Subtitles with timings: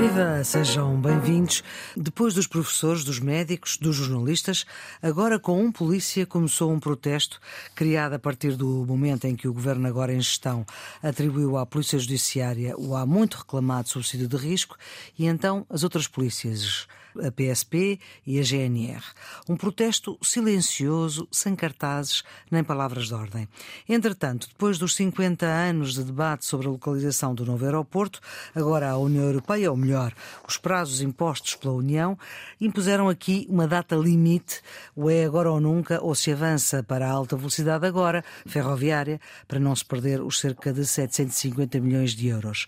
[0.00, 1.62] Viva, sejam bem-vindos.
[1.94, 4.64] Depois dos professores, dos médicos, dos jornalistas,
[5.02, 7.38] agora com um polícia começou um protesto
[7.74, 10.64] criado a partir do momento em que o governo, agora em gestão,
[11.02, 14.74] atribuiu à Polícia Judiciária o há muito reclamado subsídio de risco
[15.18, 16.88] e então as outras polícias
[17.18, 19.02] a PSP e a GNR.
[19.48, 23.48] Um protesto silencioso, sem cartazes nem palavras de ordem.
[23.88, 28.20] Entretanto, depois dos 50 anos de debate sobre a localização do novo aeroporto,
[28.54, 30.12] agora a União Europeia, ou melhor,
[30.46, 32.18] os prazos impostos pela União,
[32.60, 34.60] impuseram aqui uma data limite,
[34.94, 39.58] ou é agora ou nunca, ou se avança para a alta velocidade agora, ferroviária, para
[39.58, 42.66] não se perder os cerca de 750 milhões de euros.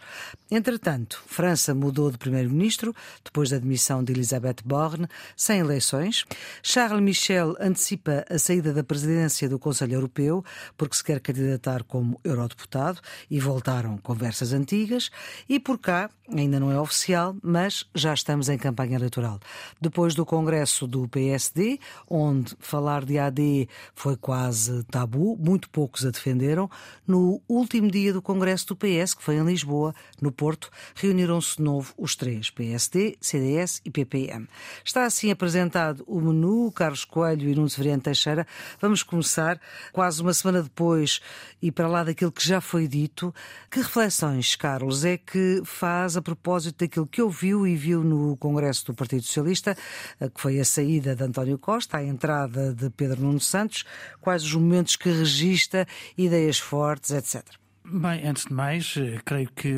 [0.51, 6.25] Entretanto, França mudou de primeiro-ministro, depois da admissão de Elisabeth Elisabeth Borne, sem eleições.
[6.63, 10.45] Charles Michel antecipa a saída da presidência do Conselho Europeu
[10.77, 15.11] porque se quer candidatar como eurodeputado e voltaram conversas antigas.
[15.49, 19.39] E por cá, ainda não é oficial, mas já estamos em campanha eleitoral.
[19.81, 26.11] Depois do congresso do PSD, onde falar de AD foi quase tabu, muito poucos a
[26.11, 26.71] defenderam,
[27.07, 31.63] no último dia do congresso do PS, que foi em Lisboa, no Porto, reuniram-se de
[31.63, 33.91] novo os três, PSD, CDS e
[34.27, 34.49] PP.
[34.85, 38.47] Está assim apresentado o menu, Carlos Coelho e Nuno Severiano Teixeira.
[38.81, 39.61] Vamos começar
[39.93, 41.21] quase uma semana depois
[41.61, 43.35] e para lá daquilo que já foi dito.
[43.71, 48.87] Que reflexões, Carlos, é que faz a propósito daquilo que ouviu e viu no Congresso
[48.87, 49.77] do Partido Socialista,
[50.19, 53.85] que foi a saída de António Costa, a entrada de Pedro Nuno Santos,
[54.21, 57.43] quais os momentos que registra, ideias fortes, etc.
[57.85, 59.77] Bem, antes de mais, eh, creio que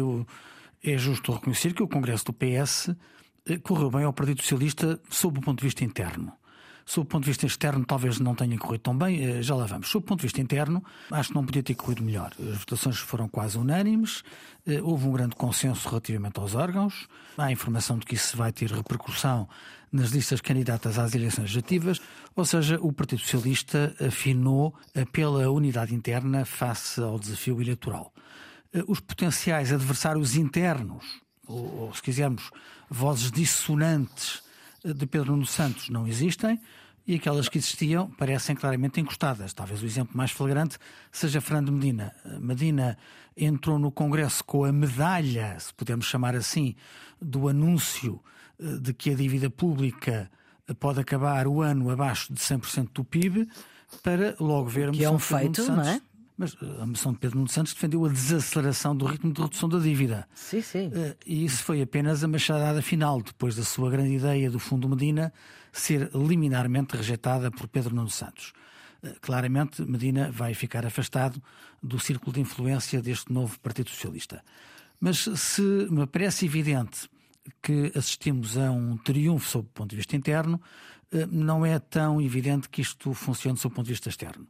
[0.82, 2.94] é justo reconhecer que o Congresso do PS
[3.62, 6.32] correu bem ao Partido Socialista sob o ponto de vista interno.
[6.86, 9.64] Sob o ponto de vista externo, talvez não tenha corrido tão bem, eh, já lá
[9.64, 9.88] vamos.
[9.88, 12.32] Sob o ponto de vista interno, acho que não podia ter corrido melhor.
[12.38, 14.22] As votações foram quase unânimes,
[14.66, 18.70] eh, houve um grande consenso relativamente aos órgãos, há informação de que isso vai ter
[18.70, 19.48] repercussão
[19.90, 22.00] nas listas candidatas às eleições legislativas,
[22.36, 24.74] ou seja, o Partido Socialista afinou
[25.12, 28.12] pela unidade interna face ao desafio eleitoral.
[28.88, 32.50] Os potenciais adversários internos, ou, ou se quisermos,
[32.88, 34.42] vozes dissonantes
[34.84, 36.60] de Pedro Nuno Santos não existem
[37.06, 39.52] e aquelas que existiam parecem claramente encostadas.
[39.52, 40.78] Talvez o exemplo mais flagrante
[41.12, 42.14] seja Fernando Medina.
[42.40, 42.98] Medina
[43.36, 46.74] entrou no Congresso com a medalha, se podemos chamar assim,
[47.20, 48.22] do anúncio
[48.58, 50.30] eh, de que a dívida pública
[50.78, 53.48] pode acabar o ano abaixo de 100% do PIB,
[54.02, 54.96] para logo vermos.
[54.96, 56.00] Que é um feito, não é?
[56.36, 59.68] Mas eh, a moção de Pedro Nuno Santos defendeu a desaceleração do ritmo de redução
[59.68, 60.28] da dívida.
[60.34, 60.90] Sim, sim.
[60.92, 64.88] Eh, e isso foi apenas a machadada final, depois da sua grande ideia do Fundo
[64.88, 65.32] Medina
[65.72, 68.52] ser liminarmente rejeitada por Pedro Nuno Santos.
[69.02, 71.40] Eh, claramente, Medina vai ficar afastado
[71.82, 74.42] do círculo de influência deste novo Partido Socialista.
[75.00, 77.08] Mas se me parece evidente
[77.62, 80.60] que assistimos a um triunfo sob o ponto de vista interno,
[81.30, 84.48] não é tão evidente que isto funcione sob o ponto de vista externo.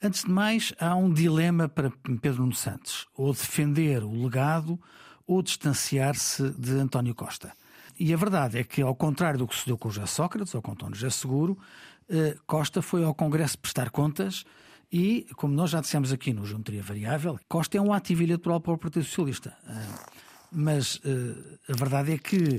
[0.00, 4.80] Antes de mais, há um dilema para Pedro Nuno Santos: ou defender o legado
[5.26, 7.52] ou distanciar-se de António Costa.
[7.98, 10.62] E a verdade é que, ao contrário do que sucedeu com o José Sócrates ou
[10.62, 11.58] com António José Seguro,
[12.08, 14.44] eh, Costa foi ao Congresso prestar contas
[14.90, 18.72] e, como nós já dissemos aqui no Geometria Variável, Costa é um ativo eleitoral para
[18.72, 19.54] o Partido Socialista.
[19.66, 19.86] Eh,
[20.52, 22.58] mas eh, a verdade é que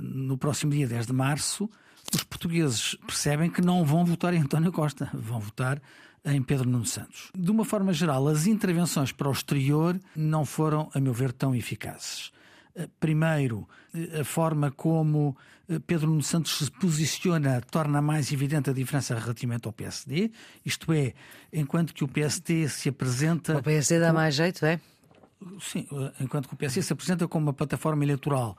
[0.00, 1.68] no próximo dia 10 de março
[2.14, 5.78] os portugueses percebem que não vão votar em António Costa, vão votar
[6.24, 7.30] em Pedro Nuno Santos.
[7.36, 11.54] De uma forma geral, as intervenções para o exterior não foram, a meu ver, tão
[11.54, 12.32] eficazes.
[12.74, 15.36] Eh, primeiro, eh, a forma como
[15.68, 20.30] eh, Pedro Nuno Santos se posiciona torna mais evidente a diferença relativamente ao PSD,
[20.64, 21.12] isto é,
[21.52, 23.58] enquanto que o PSD se apresenta.
[23.58, 24.80] O PSD dá mais jeito, é?
[25.60, 25.88] Sim,
[26.20, 28.56] enquanto que o PSD se apresenta como uma plataforma eleitoral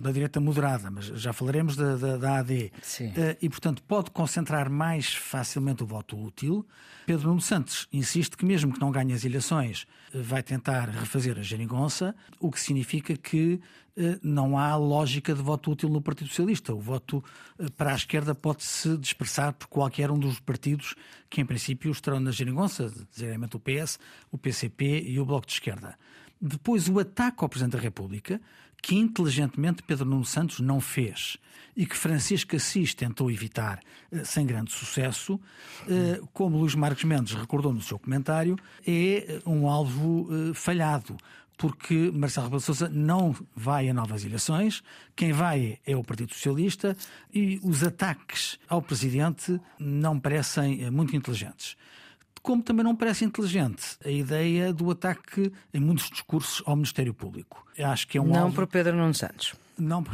[0.00, 2.72] da direita moderada, mas já falaremos da, da, da AD.
[2.82, 3.12] Sim.
[3.16, 6.66] Eh, e, portanto, pode concentrar mais facilmente o voto útil.
[7.06, 11.38] Pedro Nuno Santos insiste que, mesmo que não ganhe as eleições, eh, vai tentar refazer
[11.38, 13.60] a geringonça, o que significa que
[14.22, 16.72] não há lógica de voto útil no Partido Socialista.
[16.72, 17.22] O voto
[17.76, 20.94] para a esquerda pode-se dispersar por qualquer um dos partidos
[21.28, 23.98] que, em princípio, estarão na geringonça, designadamente o PS,
[24.30, 25.98] o PCP e o Bloco de Esquerda.
[26.40, 28.40] Depois, o ataque ao Presidente da República,
[28.82, 31.38] que inteligentemente Pedro Nuno Santos não fez
[31.76, 33.80] e que Francisco Assis tentou evitar
[34.12, 35.40] eh, sem grande sucesso,
[35.88, 38.56] eh, como Luís Marques Mendes recordou no seu comentário,
[38.86, 41.16] é eh, um alvo falhado.
[41.56, 44.82] Porque Marcelo Rebelo de Sousa não vai a novas eleições,
[45.14, 46.96] quem vai é o Partido Socialista
[47.34, 51.76] e os ataques ao Presidente não parecem muito inteligentes.
[52.42, 57.66] Como também não parece inteligente a ideia do ataque em muitos discursos ao Ministério Público.
[57.76, 58.54] Eu acho que é um não alvo...
[58.54, 59.54] por Pedro Nuno Santos.
[59.78, 60.04] Não,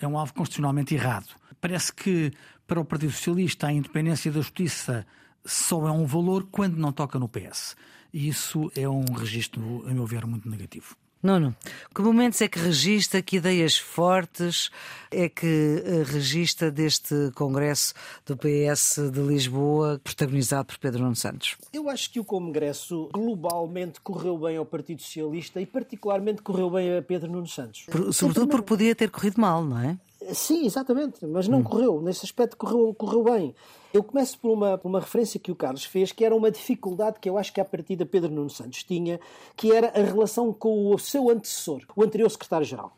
[0.00, 1.28] é um alvo constitucionalmente errado.
[1.60, 2.32] Parece que
[2.66, 5.06] para o Partido Socialista a independência da justiça
[5.44, 7.76] só é um valor quando não toca no PS.
[8.12, 10.96] E isso é um registro, a meu ver, muito negativo.
[11.22, 11.56] Nuno,
[11.94, 14.70] que momentos é que registra, que ideias fortes
[15.10, 21.56] é que eh, registra deste Congresso do PS de Lisboa, protagonizado por Pedro Nuno Santos?
[21.72, 26.96] Eu acho que o Congresso globalmente correu bem ao Partido Socialista e particularmente correu bem
[26.96, 27.86] a Pedro Nuno Santos.
[27.90, 29.98] Por, sobretudo porque podia ter corrido mal, não é?
[30.32, 31.64] Sim, exatamente, mas não hum.
[31.64, 32.02] correu.
[32.02, 33.54] Nesse aspecto correu, correu bem.
[33.96, 37.18] Eu começo por uma, por uma referência que o Carlos fez, que era uma dificuldade
[37.18, 39.18] que eu acho que a partir da Pedro Nuno Santos tinha,
[39.56, 42.94] que era a relação com o seu antecessor, o anterior secretário-geral.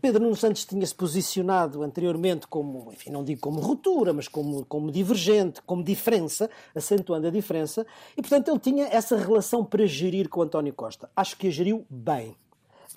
[0.00, 4.90] Pedro Nuno Santos tinha-se posicionado anteriormente como, enfim, não digo como ruptura, mas como, como
[4.90, 7.86] divergente, como diferença, acentuando a diferença,
[8.16, 11.10] e portanto ele tinha essa relação para gerir com António Costa.
[11.14, 12.34] Acho que a geriu bem.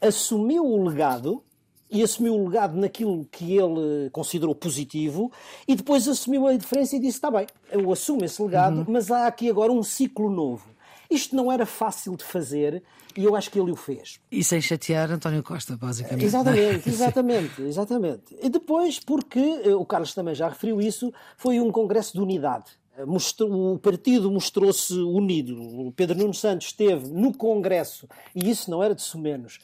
[0.02, 1.44] Assumiu o legado,
[1.90, 5.32] e assumiu o legado naquilo que ele considerou positivo
[5.68, 8.86] e depois assumiu a diferença e disse: está bem, eu assumo esse legado, uhum.
[8.88, 10.76] mas há aqui agora um ciclo novo.
[11.10, 12.84] Isto não era fácil de fazer
[13.16, 14.20] e eu acho que ele o fez.
[14.32, 16.26] E sem chatear António Costa, basicamente.
[16.26, 18.38] Exatamente, exatamente, exatamente.
[18.42, 22.72] E depois, porque eh, o Carlos também já referiu isso, foi um congresso de unidade.
[23.06, 25.62] Mostrou, o partido mostrou-se unido.
[25.62, 29.60] O Pedro Nuno Santos esteve no Congresso, e isso não era de sumenos,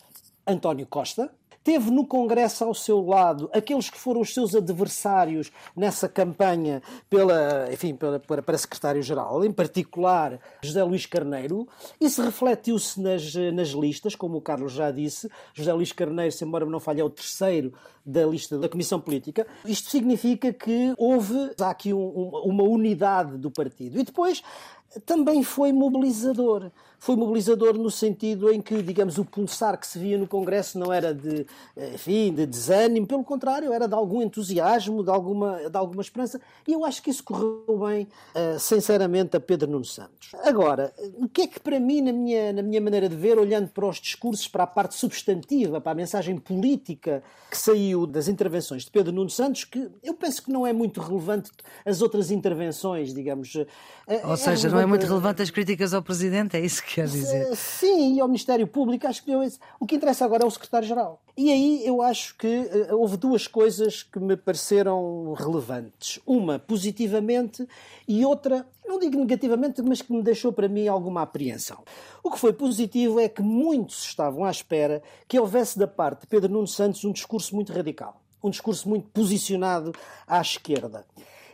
[0.46, 1.32] António Costa,
[1.64, 7.72] Teve no Congresso ao seu lado aqueles que foram os seus adversários nessa campanha pela,
[7.72, 11.68] enfim, para, para, para secretário-geral, em particular José Luís Carneiro.
[12.00, 15.30] Isso refletiu-se nas, nas listas, como o Carlos já disse.
[15.54, 17.72] José Luís Carneiro, se embora não falhe, é o terceiro
[18.04, 19.46] da lista da Comissão Política.
[19.64, 24.00] Isto significa que houve há aqui um, uma unidade do partido.
[24.00, 24.42] E depois
[25.06, 26.72] também foi mobilizador.
[27.00, 30.94] Foi mobilizador no sentido em que, digamos, o pulsar que se via no Congresso não
[30.94, 31.48] era de,
[31.96, 36.74] enfim, de desânimo, pelo contrário, era de algum entusiasmo, de alguma, de alguma esperança, e
[36.74, 40.30] eu acho que isso correu bem, uh, sinceramente, a Pedro Nuno Santos.
[40.44, 43.70] Agora, o que é que para mim, na minha, na minha maneira de ver, olhando
[43.70, 48.86] para os discursos, para a parte substantiva, para a mensagem política que saiu das intervenções
[48.86, 51.50] de Pedro Nuno Santos, que eu penso que não é muito relevante
[51.84, 53.56] as outras intervenções, digamos.
[54.08, 56.96] Eh, Ou é seja, não é muito relevante as críticas ao Presidente, é isso que
[56.96, 57.56] quer dizer?
[57.56, 59.32] Sim, e ao Ministério Público, acho que
[59.80, 61.22] o que interessa agora é o Secretário-Geral.
[61.38, 66.20] E aí eu acho que uh, houve duas coisas que me pareceram relevantes.
[66.26, 67.68] Uma positivamente
[68.08, 71.84] e outra, não digo negativamente, mas que me deixou para mim alguma apreensão.
[72.24, 76.28] O que foi positivo é que muitos estavam à espera que houvesse da parte de
[76.28, 79.94] Pedro Nuno Santos um discurso muito radical, um discurso muito posicionado
[80.28, 81.06] à esquerda.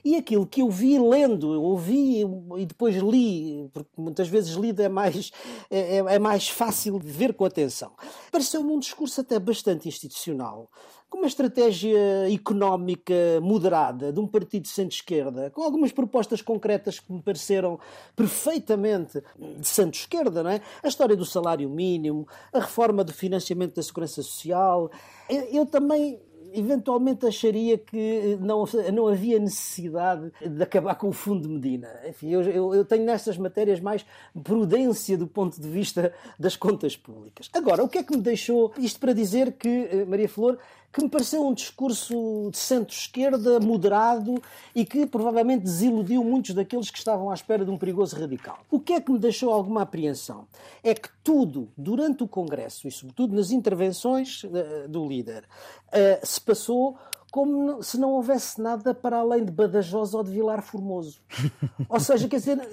[0.04, 2.22] E aquilo que eu vi lendo, eu ouvi
[2.58, 5.32] e depois li, porque muitas vezes lido é mais,
[5.70, 7.92] é, é, é mais fácil de ver com atenção,
[8.32, 10.70] pareceu-me um discurso até bastante institucional,
[11.10, 17.12] com uma estratégia económica moderada de um partido de centro-esquerda, com algumas propostas concretas que
[17.12, 17.80] me pareceram
[18.16, 19.24] perfeitamente
[19.58, 20.62] de centro-esquerda, não é?
[20.84, 24.92] A história do salário mínimo, a reforma do financiamento da segurança social.
[25.30, 26.20] Eu, eu também
[26.54, 31.90] eventualmente acharia que eh, não, não havia necessidade de acabar com o fundo de Medina.
[32.08, 34.06] Enfim, eu, eu, eu, tenho nestas matérias mais
[34.44, 37.50] prudência do ponto de vista das contas públicas.
[37.54, 40.58] Agora, o que é que me deixou isto para dizer que, eh, Maria Flor,
[40.92, 44.42] que me pareceu um discurso de centro-esquerda, moderado
[44.74, 48.60] e que provavelmente desiludiu muitos daqueles que estavam à espera de um perigoso radical.
[48.72, 50.48] O que é que me deixou alguma apreensão?
[50.84, 56.42] É que tudo, durante o Congresso e sobretudo nas intervenções uh, do líder, uh, se
[56.42, 56.98] passou
[57.32, 61.20] como se não houvesse nada para além de Badajoz ou de Vilar Formoso.
[61.88, 62.68] ou seja, quer dizer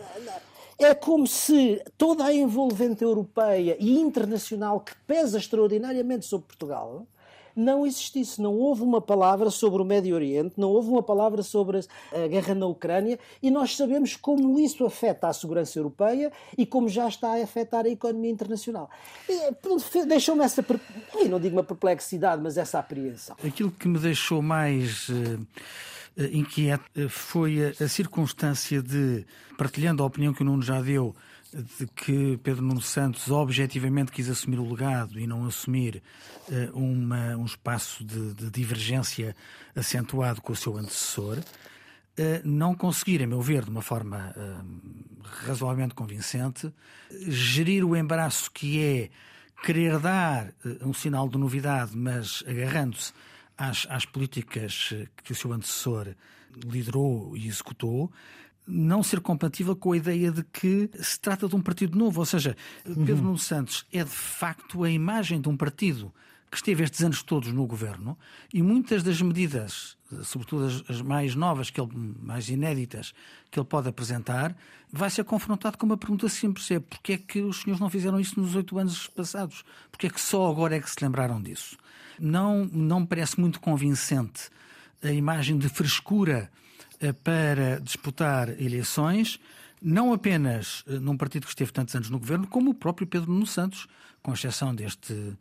[0.79, 7.07] é como se toda a envolvente europeia e internacional que pesa extraordinariamente sobre Portugal
[7.57, 8.41] não existisse.
[8.41, 11.81] Não houve uma palavra sobre o Médio Oriente, não houve uma palavra sobre
[12.13, 16.89] a guerra na Ucrânia e nós sabemos como isso afeta a segurança europeia e como
[16.89, 18.91] já está a afetar a economia internacional.
[20.07, 20.65] Deixou-me essa,
[21.29, 23.37] não digo uma perplexidade, mas essa apreensão.
[23.45, 25.09] Aquilo que me deixou mais.
[25.09, 25.45] Uh
[26.17, 29.27] inquieto foi a, circunstância de,
[29.59, 31.15] partilhando a opinião que o Nuno já deu,
[31.55, 36.03] de que Pedro Nuno Santos objetivamente quis assumir o legado e não assumir
[36.49, 39.37] uh, uma, um espaço de, de, divergência
[39.75, 41.43] acentuado com o seu antecessor, uh,
[42.45, 46.73] não conseguir, a meu ver, de uma forma uh, razoavelmente convincente,
[47.29, 49.11] gerir o embaraço que é
[49.65, 53.13] querer dar um sinal de novidade, mas agarrando-se
[53.57, 54.93] às, às políticas
[55.23, 56.15] que o seu antecessor
[56.67, 58.13] liderou e executou,
[58.67, 62.21] não ser compatível com a ideia de que se trata de um partido novo.
[62.21, 63.23] Ou seja, Pedro uhum.
[63.23, 66.13] Nuno Santos é de facto a imagem de um partido
[66.51, 68.17] que esteve estes anos todos no governo
[68.53, 71.91] e muitas das medidas, sobretudo as, as, mais novas, que ele,
[72.23, 73.13] mais inéditas,
[73.51, 74.57] que ele pode apresentar,
[74.93, 78.21] vai ser confrontado com uma pergunta simples: é porque é que os senhores não fizeram
[78.21, 79.65] isso nos oito anos passados?
[79.91, 81.77] Porque é que só agora é que se lembraram disso?
[82.21, 84.49] Não, não me parece muito convincente
[85.03, 86.51] a imagem de frescura
[87.23, 89.41] para disputar eleições,
[89.83, 93.31] não apenas eh, num partido que esteve tantos anos no governo, como o próprio Pedro
[93.31, 93.87] Nuno Santos,
[94.23, 95.37] com exceção deste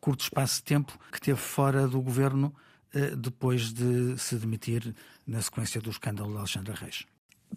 [0.00, 2.54] curto espaço de tempo que teve fora do governo
[2.94, 4.94] eh, depois de se demitir
[5.26, 7.04] na sequência do escândalo de Alexandre Reis.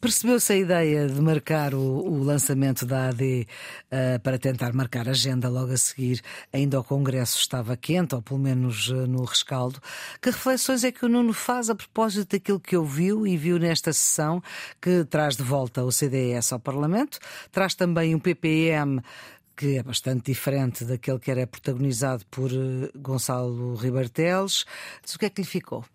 [0.01, 3.45] Percebeu-se a ideia de marcar o, o lançamento da AD uh,
[3.91, 8.21] eh, para tentar marcar a agenda logo a seguir, ainda o Congresso estava quente, ou
[8.23, 9.79] pelo menos uh, no rescaldo.
[10.19, 13.93] Que reflexões é que o Nuno faz a propósito daquilo que ouviu e viu nesta
[13.93, 14.41] sessão,
[14.81, 17.19] que traz de volta o CDS ao Parlamento,
[17.51, 19.03] traz também um PPM
[19.55, 24.65] que é bastante diferente daquele que era protagonizado por eh, Gonçalo Ribarteles.
[25.13, 25.85] o que é que lhe ficou?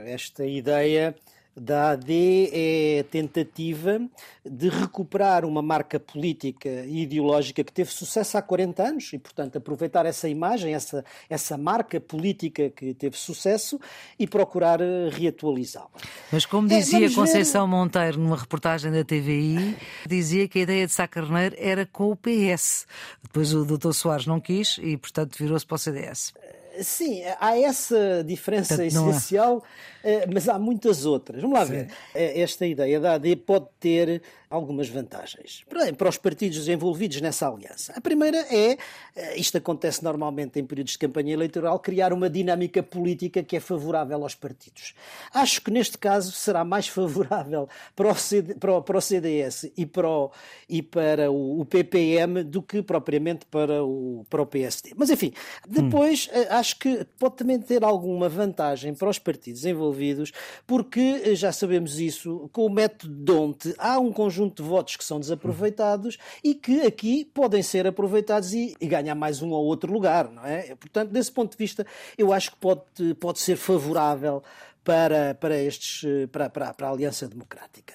[0.00, 1.14] Esta ideia
[1.56, 4.00] da AD é a tentativa
[4.44, 9.56] de recuperar uma marca política e ideológica que teve sucesso há 40 anos e, portanto,
[9.56, 13.78] aproveitar essa imagem, essa, essa marca política que teve sucesso
[14.18, 15.90] e procurar eh, reatualizá-la.
[16.30, 17.76] Mas, como é, dizia é, Conceição ver...
[17.76, 22.16] Monteiro numa reportagem da TVI, dizia que a ideia de Sá Carneiro era com o
[22.16, 22.86] PS.
[23.22, 23.92] Depois o Dr.
[23.92, 26.32] Soares não quis e, portanto, virou-se para o CDS.
[26.80, 29.64] Sim, há essa diferença Portanto, essencial,
[30.02, 31.40] eh, mas há muitas outras.
[31.42, 31.72] Vamos lá Sim.
[31.72, 31.88] ver.
[32.14, 35.64] Eh, esta ideia da AD pode ter algumas vantagens
[35.96, 37.92] para os partidos envolvidos nessa aliança.
[37.96, 38.76] A primeira é,
[39.16, 43.60] eh, isto acontece normalmente em períodos de campanha eleitoral, criar uma dinâmica política que é
[43.60, 44.94] favorável aos partidos.
[45.32, 47.66] Acho que neste caso será mais favorável
[47.96, 50.30] para o, CD, para o, para o CDS e para o,
[50.68, 54.92] e para o, PPM do que propriamente para o, para o PSD.
[54.96, 55.32] Mas enfim,
[55.66, 56.46] depois hum.
[56.50, 60.30] acho que pode também ter alguma vantagem para os partidos envolvidos,
[60.66, 64.96] porque eh, já sabemos isso, com o método Donte há um conjunto conjunto de votos
[64.96, 69.64] que são desaproveitados e que aqui podem ser aproveitados e, e ganhar mais um ou
[69.64, 70.74] outro lugar, não é?
[70.74, 71.86] Portanto, desse ponto de vista,
[72.18, 74.42] eu acho que pode, pode ser favorável
[74.84, 77.94] para, para, estes, para, para, para a Aliança Democrática.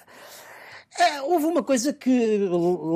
[0.98, 2.38] É, houve uma coisa que,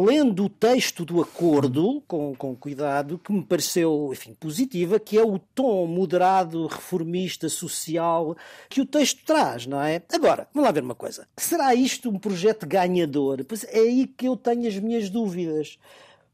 [0.05, 5.23] lendo o texto do acordo, com, com cuidado, que me pareceu, enfim, positiva, que é
[5.23, 8.37] o tom moderado, reformista, social,
[8.69, 10.03] que o texto traz, não é?
[10.13, 11.29] Agora, vamos lá ver uma coisa.
[11.37, 13.45] Será isto um projeto ganhador?
[13.45, 15.79] Pois é aí que eu tenho as minhas dúvidas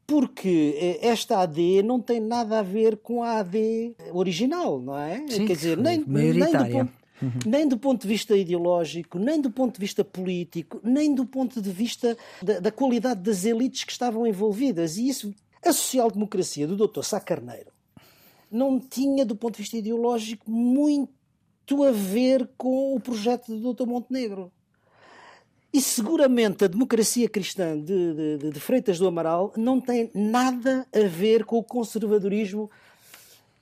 [0.07, 5.23] porque eh, esta AD não tem nada a ver com a AD original, não é?
[5.29, 7.31] Sim, Quer dizer, nem, nem do ponto, Uhum.
[7.45, 11.61] Nem do ponto de vista ideológico, nem do ponto de vista político, nem do ponto
[11.61, 14.97] de vista da, da qualidade das elites que estavam envolvidas.
[14.97, 15.33] E isso,
[15.63, 17.03] a social-democracia do Dr.
[17.03, 17.71] Sá Carneiro
[18.51, 23.85] não tinha, do ponto de vista ideológico, muito a ver com o projeto do Dr.
[23.85, 24.51] Montenegro.
[25.71, 31.07] E seguramente a democracia cristã de, de, de, Freitas do Amaral não tem nada a
[31.07, 32.71] ver com o conservadorismo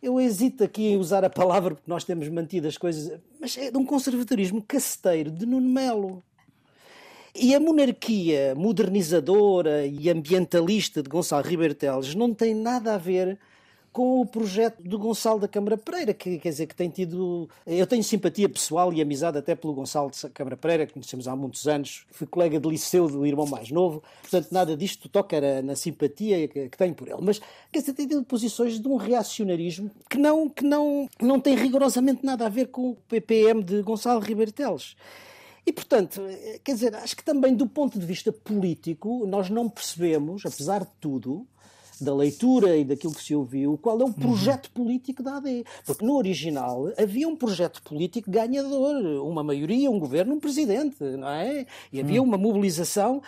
[0.02, 3.72] eu hesito aqui em usar a palavra porque nós temos mantido as coisas, mas é
[3.72, 6.24] de um conservadorismo caceteiro de Nuno Melo.
[7.36, 13.38] E a monarquia modernizadora e ambientalista de Gonçalo Ribeiro Teles não tem nada a ver
[13.98, 17.50] com o projeto do Gonçalo da Câmara Pereira, que quer dizer que tem tido.
[17.66, 21.36] Eu tenho simpatia pessoal e amizade até pelo Gonçalo da Câmara Pereira, que conhecemos há
[21.36, 25.76] muitos anos, fui colega de liceu do irmão mais novo, portanto nada disto toca na
[25.76, 27.22] simpatia que, tenho por ele.
[27.22, 31.56] Mas quer dizer, tem tido posições de um reacionarismo que não, que não, não tem
[31.56, 34.96] rigorosamente nada a ver com o PPM de Gonçalo Ribeiro Teles.
[35.66, 36.22] E, portanto,
[36.64, 40.92] quer dizer, acho que também do ponto de vista político, nós não percebemos, apesar de
[41.02, 41.48] tudo,
[42.04, 45.66] da leitura e daquilo que se ouviu, qual é o projeto político da AD.
[45.86, 51.30] Porque no original havia um projeto político ganhador, uma maioria, um governo, um presidente, não
[51.30, 51.66] é?
[51.92, 53.22] E havia uma mobilização.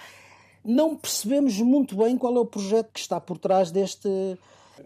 [0.64, 4.10] Não percebemos muito bem qual é o projeto que está por trás deste,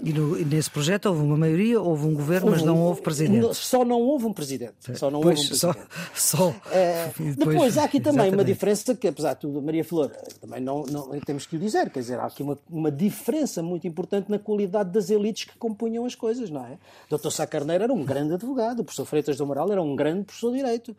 [0.01, 3.01] e, no, e, nesse projeto houve uma maioria, houve um governo, houve, mas não houve
[3.01, 3.55] presidente.
[3.55, 4.73] Só não houve um presidente.
[4.95, 5.87] Só não pois, houve um presidente.
[6.13, 6.55] Só, só.
[6.71, 8.35] É, depois, depois, há aqui também exatamente.
[8.35, 11.89] uma diferença que, apesar de tudo, Maria Flor, também não, não temos que o dizer,
[11.89, 16.05] quer dizer, há aqui uma, uma diferença muito importante na qualidade das elites que compunham
[16.05, 16.77] as coisas, não é?
[17.09, 17.29] O Dr.
[17.29, 20.51] Sá Carneiro era um grande advogado, o professor Freitas do Moral era um grande professor
[20.51, 20.95] de Direito.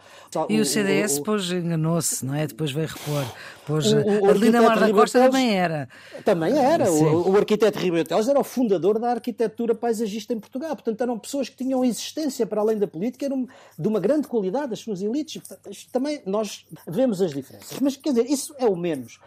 [0.48, 2.46] E o, o CDS o, depois enganou-se, não é?
[2.46, 3.24] Depois veio repor.
[3.60, 5.88] Depois, o, o, Adelina Mar da Costa também era.
[6.22, 6.90] Também era.
[6.90, 10.74] O, o arquiteto Ribeiro Teles era o fundador fundador da arquitetura paisagista em Portugal.
[10.74, 13.48] Portanto, eram pessoas que tinham existência para além da política, eram
[13.78, 15.40] de uma grande qualidade, as suas elites.
[15.90, 17.78] Também nós vemos as diferenças.
[17.80, 19.18] Mas, quer dizer, isso é o menos.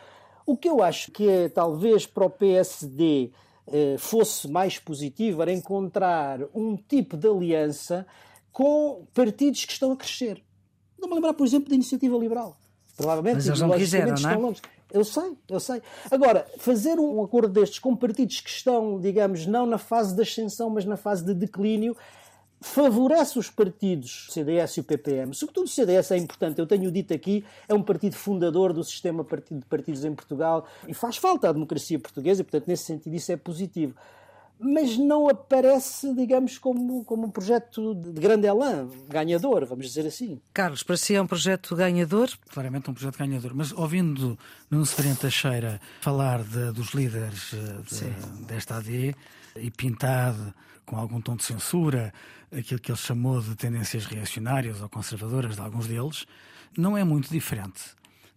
[0.45, 3.31] O que eu acho que é, talvez, para o PSD
[3.67, 8.05] eh, fosse mais positivo era encontrar um tipo de aliança
[8.51, 10.41] com partidos que estão a crescer.
[10.97, 12.57] Vou-me lembrar, por exemplo, da Iniciativa Liberal.
[12.95, 14.55] Provavelmente, Mas eles não quiseram, não é?
[14.91, 15.81] Eu sei, eu sei.
[16.09, 20.69] Agora, fazer um acordo destes com partidos que estão, digamos, não na fase de ascensão,
[20.69, 21.95] mas na fase de declínio,
[22.59, 25.33] favorece os partidos, CDS e o PPM.
[25.33, 29.23] Sobretudo o CDS é importante, eu tenho dito aqui, é um partido fundador do sistema
[29.23, 33.31] de partidos em Portugal e faz falta à democracia portuguesa e, portanto, nesse sentido, isso
[33.31, 33.93] é positivo
[34.59, 40.41] mas não aparece, digamos, como, como um projeto de grande elan, ganhador, vamos dizer assim.
[40.53, 42.29] Carlos, para si é um projeto ganhador?
[42.49, 44.37] Claramente um projeto ganhador, mas ouvindo
[44.69, 49.15] Nuno Severino Teixeira falar de, dos líderes eh, de, desta AD
[49.57, 50.53] e pintado
[50.85, 52.13] com algum tom de censura
[52.51, 56.25] aquilo que ele chamou de tendências reacionárias ou conservadoras de alguns deles,
[56.77, 57.81] não é muito diferente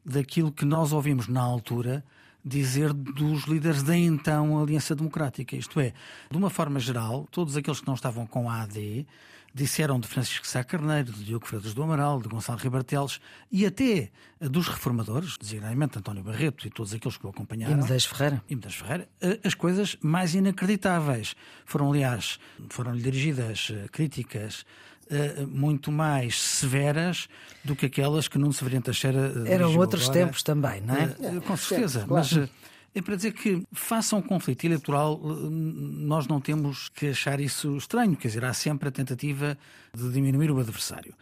[0.04, 2.04] daquilo que nós ouvimos na altura
[2.44, 5.56] dizer dos líderes da então Aliança Democrática.
[5.56, 5.92] Isto é,
[6.30, 9.06] de uma forma geral, todos aqueles que não estavam com a AD
[9.52, 13.20] disseram de Francisco Sá Carneiro, de Diogo Freitas do Amaral, de Gonçalo Ribarteles
[13.50, 17.74] e até dos reformadores, designadamente António Barreto e todos aqueles que o acompanharam.
[17.74, 18.42] E Medeiros Ferreira.
[18.48, 19.08] E Medeiros Ferreira.
[19.20, 21.34] Eh, as coisas mais inacreditáveis.
[21.64, 24.64] Foram, aliás, foram-lhe dirigidas eh, críticas
[25.10, 27.28] uh, muito mais severas
[27.64, 30.26] do que aquelas que Nuno Severino Teixeira uh, Eram outros agora.
[30.26, 31.06] tempos também, não é?
[31.18, 32.14] Uh, com certeza, claro.
[32.14, 32.50] mas
[32.94, 38.16] é para dizer que, faça um conflito eleitoral, nós não temos que achar isso estranho,
[38.16, 39.56] quer dizer, há sempre a tentativa
[39.94, 41.14] de diminuir o adversário.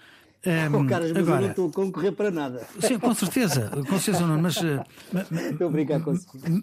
[0.47, 2.66] Um, oh, caras, mas agora, eu não estou a concorrer para nada.
[2.80, 6.12] Sim, com certeza, com certeza não, mas, estou a brincar com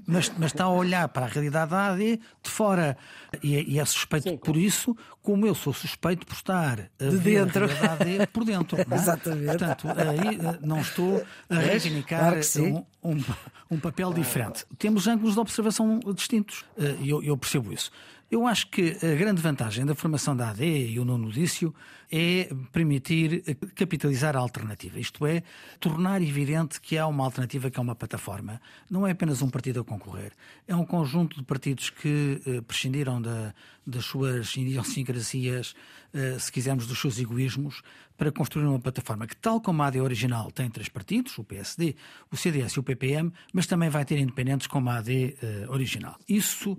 [0.07, 2.97] mas, mas está a olhar para a realidade da AD de fora
[3.43, 7.17] e é, e é suspeito sim, por isso, como eu sou suspeito por estar de
[7.17, 8.77] dentro da AD por dentro.
[8.87, 8.99] Não é?
[8.99, 9.45] Exatamente.
[9.45, 13.23] Portanto, aí eh, não estou a reivindicar claro um, um,
[13.71, 14.65] um, papel diferente.
[14.77, 17.91] Temos ângulos de observação distintos eh, e eu, eu percebo isso.
[18.35, 21.71] Eu acho que a grande vantagem da formação da AD, e o nono disse
[22.11, 24.99] é permitir capitalizar a alternativa.
[24.99, 25.41] Isto é,
[25.79, 28.59] tornar evidente que há uma alternativa que é uma plataforma.
[28.91, 30.33] Não é apenas um partido a concorrer.
[30.67, 35.75] É um conjunto de partidos que eh, prescindiram da, das suas idiosincrasias,
[36.13, 37.81] eh, se quisermos, dos seus egoísmos,
[38.17, 41.95] para construir uma plataforma que, tal como a AD original, tem três partidos, o PSD,
[42.31, 46.17] o CDS e o PPM, mas também vai ter independentes como a AD eh, original.
[46.27, 46.77] Isso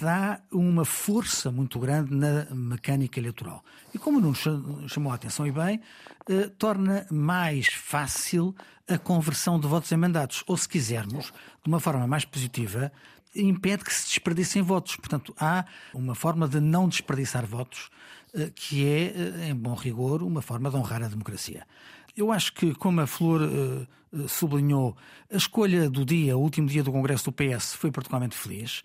[0.00, 3.64] dá uma força muito grande na mecânica eleitoral.
[3.94, 4.32] E como não
[4.88, 5.80] chamou a atenção e bem,
[6.28, 8.54] eh, torna mais fácil
[8.88, 10.42] a conversão de votos em mandatos.
[10.46, 11.26] Ou, se quisermos,
[11.62, 12.90] de uma forma mais positiva,
[13.42, 14.96] impede que se desperdicem votos.
[14.96, 17.90] Portanto, há uma forma de não desperdiçar votos
[18.34, 21.66] eh, que é, eh, em bom rigor, uma forma de honrar a democracia.
[22.16, 24.96] Eu acho que, como a Flor uh, sublinhou,
[25.32, 28.82] a escolha do dia, o último dia do Congresso do PS, foi particularmente feliz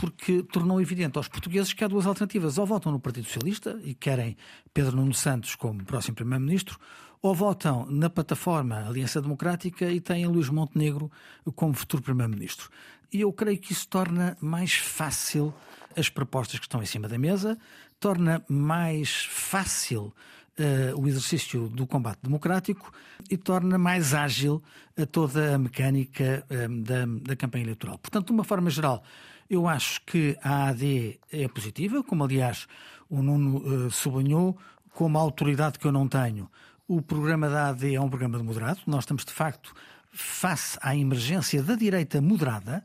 [0.00, 2.56] porque tornou evidente aos portugueses que há duas alternativas.
[2.56, 4.34] Ou votam no Partido Socialista e querem
[4.72, 6.78] Pedro Nuno Santos como próximo Primeiro-Ministro,
[7.20, 11.10] ou votam na plataforma Aliança Democrática e têm Luís Montenegro
[11.54, 12.70] como futuro Primeiro-Ministro.
[13.12, 15.52] E eu creio que isso torna mais fácil
[15.94, 17.58] as propostas que estão em cima da mesa,
[17.98, 20.14] torna mais fácil
[20.58, 22.92] Uh, o exercício do combate democrático
[23.30, 24.62] e torna mais ágil
[24.98, 27.96] uh, toda a mecânica uh, da, da campanha eleitoral.
[27.96, 29.02] Portanto, de uma forma geral,
[29.50, 32.68] eu acho que a AD é positiva, como aliás
[33.08, 34.56] o Nuno uh, sublinhou,
[34.94, 36.48] com uma autoridade que eu não tenho.
[36.86, 38.80] O programa da AD é um programa de moderado.
[38.86, 39.74] Nós estamos, de facto,
[40.12, 42.84] face à emergência da direita moderada.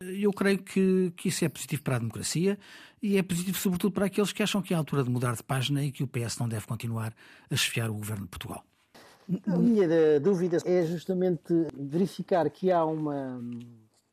[0.00, 2.58] Eu creio que, que isso é positivo para a democracia
[3.02, 5.42] e é positivo, sobretudo, para aqueles que acham que é a altura de mudar de
[5.42, 7.14] página e que o PS não deve continuar
[7.50, 8.64] a chefiar o governo de Portugal.
[9.46, 13.40] A minha dúvida é justamente verificar que há uma,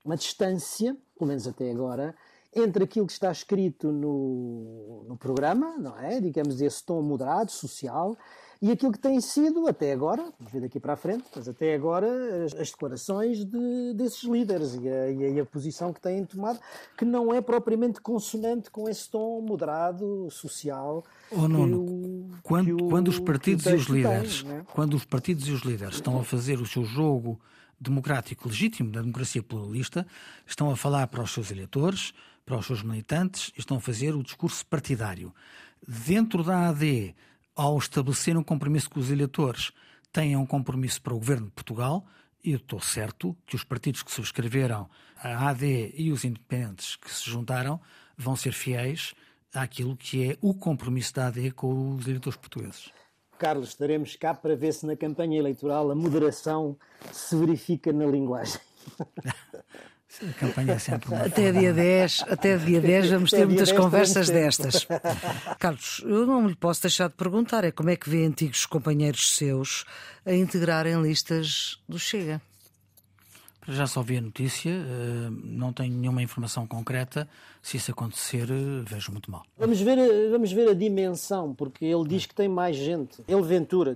[0.03, 2.15] uma distância pelo menos até agora,
[2.55, 6.19] entre aquilo que está escrito no, no programa, não é?
[6.19, 8.15] Digamos, esse tom moderado, social,
[8.61, 11.73] e aquilo que tem sido até agora, vamos ver daqui para a frente, mas até
[11.73, 12.07] agora
[12.45, 16.59] as, as declarações de, desses líderes e a, e a, posição que têm tomado,
[16.97, 21.03] que não é propriamente consonante com esse tom moderado, social.
[21.31, 24.61] Oh, Nuno, quando, o, quando os partidos e os líderes, tem, é?
[24.73, 27.39] quando os partidos e os líderes estão a fazer o seu jogo
[27.83, 30.07] democrático legítimo da democracia pluralista,
[30.47, 32.13] estão a falar para os seus eleitores,
[32.45, 35.33] para os seus militantes, estão a fazer o discurso partidário.
[35.87, 37.15] Dentro da AD,
[37.55, 39.71] ao estabelecer um compromisso com os eleitores,
[40.11, 42.05] têm um compromisso para o governo de Portugal,
[42.43, 47.29] eu estou certo que os partidos que subscreveram a AD e os independentes que se
[47.29, 47.79] juntaram
[48.17, 49.13] vão ser fiéis
[49.53, 52.91] àquilo que é o compromisso da AD com os eleitores portugueses.
[53.43, 56.77] Carlos, estaremos cá para ver se na campanha eleitoral a moderação
[57.11, 58.57] se verifica na linguagem.
[60.29, 64.29] A campanha é sempre uma Até dia 10, até dia 10 vamos ter muitas conversas
[64.29, 64.87] destas.
[65.59, 69.35] Carlos, eu não lhe posso deixar de perguntar é como é que vê antigos companheiros
[69.35, 69.83] seus
[70.25, 72.41] a integrarem listas do Chega?
[73.67, 77.27] Já só vi a notícia, eh, não tenho nenhuma informação concreta.
[77.61, 79.43] Se isso acontecer, eh, vejo muito mal.
[79.57, 79.97] Vamos ver,
[80.29, 83.23] vamos ver a dimensão, porque ele diz que tem mais gente.
[83.27, 83.93] Ele Ventura.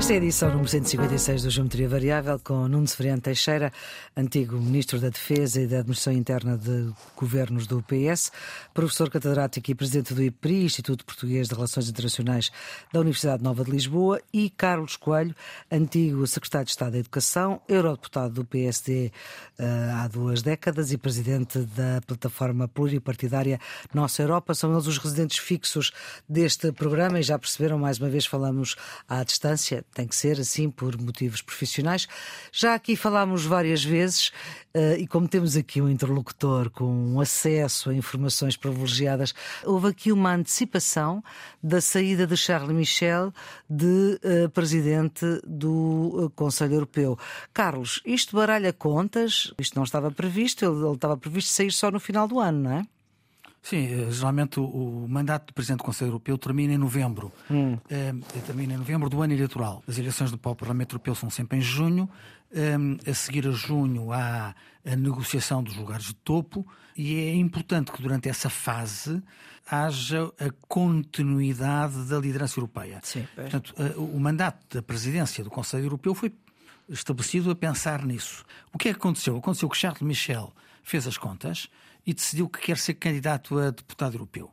[0.00, 3.70] Esta é a edição número 156 do Geometria Variável com Nuno Severiano Teixeira,
[4.16, 8.32] antigo Ministro da Defesa e da Administração Interna de Governos do PS,
[8.72, 12.50] professor catedrático e presidente do IPRI, Instituto Português de Relações Internacionais
[12.90, 15.36] da Universidade Nova de Lisboa, e Carlos Coelho,
[15.70, 19.12] antigo Secretário de Estado da Educação, eurodeputado do PSD
[19.58, 23.60] eh, há duas décadas e presidente da plataforma pluripartidária
[23.92, 24.54] Nossa Europa.
[24.54, 25.92] São eles os residentes fixos
[26.26, 30.70] deste programa e já perceberam, mais uma vez falamos à distância tem que ser assim
[30.70, 32.06] por motivos profissionais.
[32.52, 34.28] Já aqui falámos várias vezes,
[34.74, 40.34] uh, e como temos aqui um interlocutor com acesso a informações privilegiadas, houve aqui uma
[40.34, 41.22] antecipação
[41.62, 43.32] da saída de Charles Michel
[43.68, 47.18] de uh, presidente do uh, Conselho Europeu.
[47.52, 52.00] Carlos, isto baralha contas, isto não estava previsto, ele, ele estava previsto sair só no
[52.00, 52.86] final do ano, não é?
[53.62, 57.32] Sim, eh, geralmente o, o, mandato do Presidente do Conselho Europeu termina em novembro.
[57.50, 57.78] Hum.
[57.90, 58.12] Eh,
[58.46, 59.82] termina em novembro do ano eleitoral.
[59.86, 62.08] As eleições do Parlamento Europeu são sempre em junho.
[62.52, 62.76] Eh,
[63.08, 68.02] a seguir a junho há a negociação dos lugares de topo e é importante que
[68.02, 69.22] durante essa fase
[69.70, 72.98] haja a continuidade da liderança europeia.
[73.04, 76.32] Sim, Portanto, o mandato da presidência do Conselho Europeu foi
[76.88, 78.44] estabelecido a pensar nisso.
[78.72, 79.36] O que é que aconteceu?
[79.36, 81.68] Aconteceu que Charles Michel fez as contas
[82.10, 84.50] e decidiu que quer ser candidato a deputado europeu.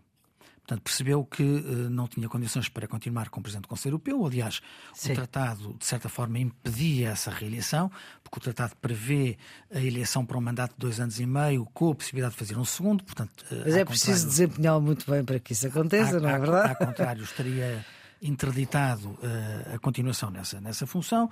[0.58, 4.24] Portanto, percebeu que uh, não tinha condições para continuar como Presidente do Conselho Europeu.
[4.24, 4.62] Aliás,
[4.94, 5.14] Sim.
[5.14, 7.90] o tratado, de certa forma, impedia essa reeleição,
[8.22, 9.38] porque o tratado prevê
[9.74, 12.58] a eleição para um mandato de dois anos e meio, com a possibilidade de fazer
[12.58, 13.04] um segundo.
[13.04, 16.70] Portanto, uh, Mas é preciso desempenhá-lo muito bem para que isso aconteça, não é verdade?
[16.70, 17.84] Ao contrário, estaria
[18.22, 21.32] interditado uh, a continuação nessa, nessa função.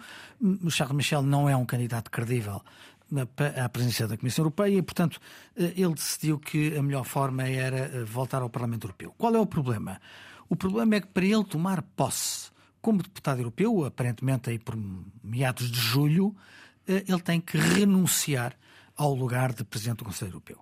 [0.70, 2.64] Charles Michel não é um candidato credível
[3.64, 5.20] à presença da Comissão Europeia e, portanto,
[5.56, 9.14] eh, ele decidiu que a melhor forma era eh, voltar ao Parlamento Europeu.
[9.18, 10.00] Qual é o problema?
[10.50, 12.50] O problema é que para ele tomar posse
[12.82, 14.76] como deputado europeu, aparentemente aí por
[15.24, 16.36] meados de julho,
[16.88, 18.56] eh, ele tem que renunciar
[18.96, 20.60] ao lugar de Presidente do Conselho Europeu.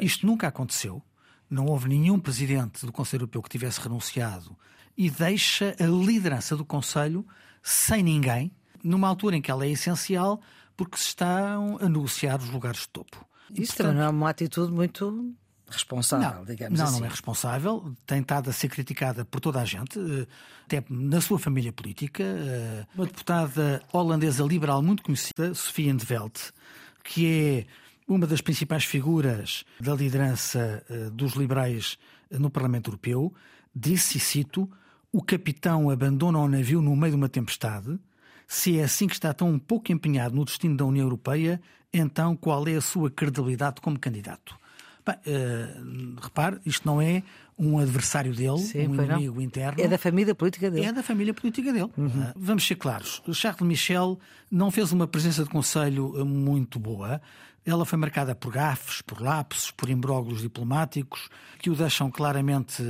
[0.00, 1.02] Isto nunca aconteceu.
[1.48, 4.56] Não houve nenhum presidente do Conselho Europeu que tivesse renunciado
[4.96, 7.24] e deixa a liderança do Conselho
[7.62, 8.50] sem ninguém,
[8.82, 10.40] numa altura em que ela é essencial
[10.76, 13.24] porque se estão a negociar os lugares de topo.
[13.50, 15.34] Isso portanto, também não é uma atitude muito
[15.68, 16.94] responsável, não, digamos não, assim.
[16.94, 17.94] Não, não é responsável.
[18.06, 20.26] Tem estado a ser criticada por toda a gente, eh,
[20.64, 22.22] até na sua família política.
[22.22, 26.34] Eh, uma deputada holandesa liberal muito conhecida, Sofia Indeveld,
[27.02, 27.66] que é
[28.08, 31.98] uma das principais figuras da liderança eh, dos liberais
[32.30, 33.32] no Parlamento Europeu,
[33.74, 34.70] disse, e cito,
[35.12, 37.98] o capitão abandona o navio no meio de uma tempestade
[38.46, 41.60] se é assim que está tão pouco empenhado no destino da União Europeia,
[41.92, 44.56] então qual é a sua credibilidade como candidato?
[45.04, 47.22] Bem, uh, repare, isto não é
[47.56, 49.40] um adversário dele, Sim, um inimigo não.
[49.40, 49.80] interno.
[49.80, 50.86] É da família política dele.
[50.86, 51.90] É da família política dele.
[51.96, 52.06] Uhum.
[52.06, 53.22] Uh, vamos ser claros.
[53.32, 54.18] Charles Michel
[54.50, 57.20] não fez uma presença de Conselho muito boa.
[57.64, 61.28] Ela foi marcada por gafes, por lapsos, por imbróglios diplomáticos,
[61.58, 62.82] que o deixam claramente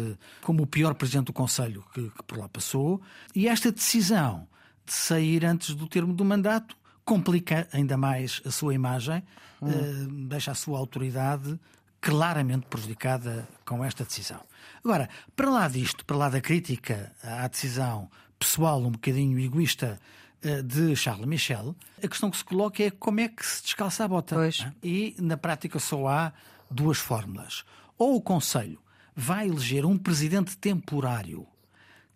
[0.42, 3.00] como o pior presidente do Conselho que, que por lá passou.
[3.34, 4.46] E esta decisão
[4.86, 9.22] de sair antes do termo do mandato, complica ainda mais a sua imagem,
[9.60, 9.68] hum.
[9.68, 11.58] uh, deixa a sua autoridade
[12.00, 14.40] claramente prejudicada com esta decisão.
[14.84, 19.98] Agora, para lá disto, para lá da crítica à decisão pessoal um bocadinho egoísta
[20.44, 24.04] uh, de Charles Michel, a questão que se coloca é como é que se descalça
[24.04, 24.36] a bota.
[24.36, 24.66] Pois.
[24.82, 26.32] E, na prática, só há
[26.70, 27.64] duas fórmulas.
[27.98, 28.78] Ou o Conselho
[29.14, 31.46] vai eleger um presidente temporário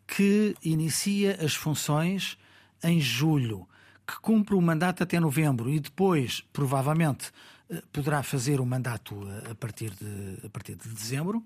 [0.06, 2.36] que inicia as funções
[2.82, 3.68] em julho,
[4.06, 7.30] que cumpre o mandato até novembro e depois, provavelmente,
[7.68, 11.44] eh, poderá fazer o mandato a partir de, a partir de dezembro,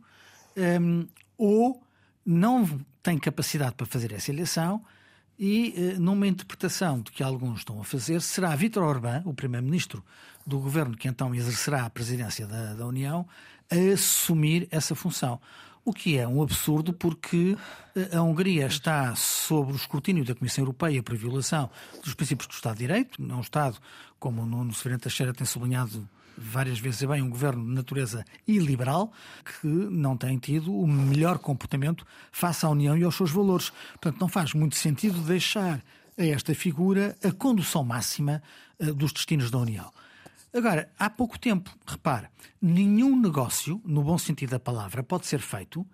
[0.81, 1.83] um, ou
[2.25, 2.67] não
[3.03, 4.83] tem capacidade para fazer essa eleição
[5.39, 10.03] E, eh, numa interpretação de que alguns estão a fazer, será Vítor Orbán, o primeiro-ministro
[10.47, 13.27] do governo que então exercerá a presidência da, da União,
[13.69, 15.41] a assumir essa função.
[15.85, 17.57] O que é um absurdo porque
[17.95, 21.69] eh, a Hungria está sob o escrutínio da Comissão Europeia por violação
[22.03, 23.23] dos princípios do Estado de Direito.
[23.23, 23.77] É um Estado,
[24.19, 29.13] como o Nuno Severino Teixeira tem sublinhado várias vezes bem, um governo de natureza iliberal
[29.45, 33.71] que não tem tido o melhor comportamento face à União e aos seus valores.
[34.01, 35.83] Portanto, não faz muito sentido deixar
[36.17, 38.43] a esta figura a condução máxima
[38.79, 39.93] eh, dos destinos da União.
[40.55, 42.29] Agora, há pouco tempo, repare,
[42.63, 45.85] nenhum negócio, no bom sentido da palavra, pode ser feito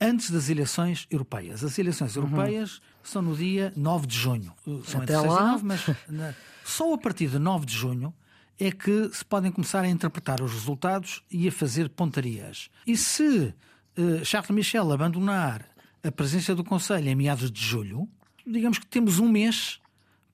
[0.00, 1.62] antes das eleições europeias.
[1.62, 2.22] As eleições uhum.
[2.22, 4.54] europeias são no dia 9 de junho.
[4.84, 5.40] São Até entre 6 lá.
[5.40, 8.14] e 9, mas na, só a partir de 9 de junho
[8.58, 12.70] é que se podem começar a interpretar os resultados e a fazer pontarias.
[12.86, 13.54] E se
[13.96, 15.68] uh, Charles Michel abandonar
[16.02, 18.08] a presença do Conselho em meados de julho,
[18.46, 19.80] digamos que temos um mês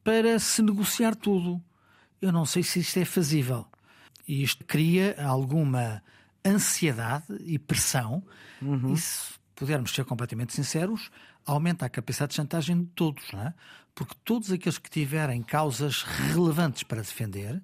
[0.02, 1.60] para se negociar tudo.
[2.24, 3.66] Eu não sei se isto é fazível.
[4.26, 6.02] E isto cria alguma
[6.42, 8.24] ansiedade e pressão.
[8.62, 8.94] Uhum.
[8.94, 11.10] E se pudermos ser completamente sinceros,
[11.44, 13.52] aumenta a capacidade de chantagem de todos, não é?
[13.94, 17.62] Porque todos aqueles que tiverem causas relevantes para defender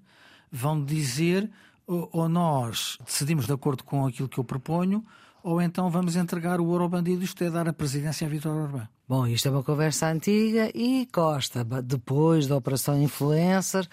[0.53, 1.51] vão dizer
[1.87, 5.03] ou nós decidimos de acordo com aquilo que eu proponho,
[5.42, 8.88] ou então vamos entregar o bandido isto é dar a presidência a Vítor Orbán.
[9.09, 13.85] Bom, isto é uma conversa antiga e Costa, depois da Operação Influencer,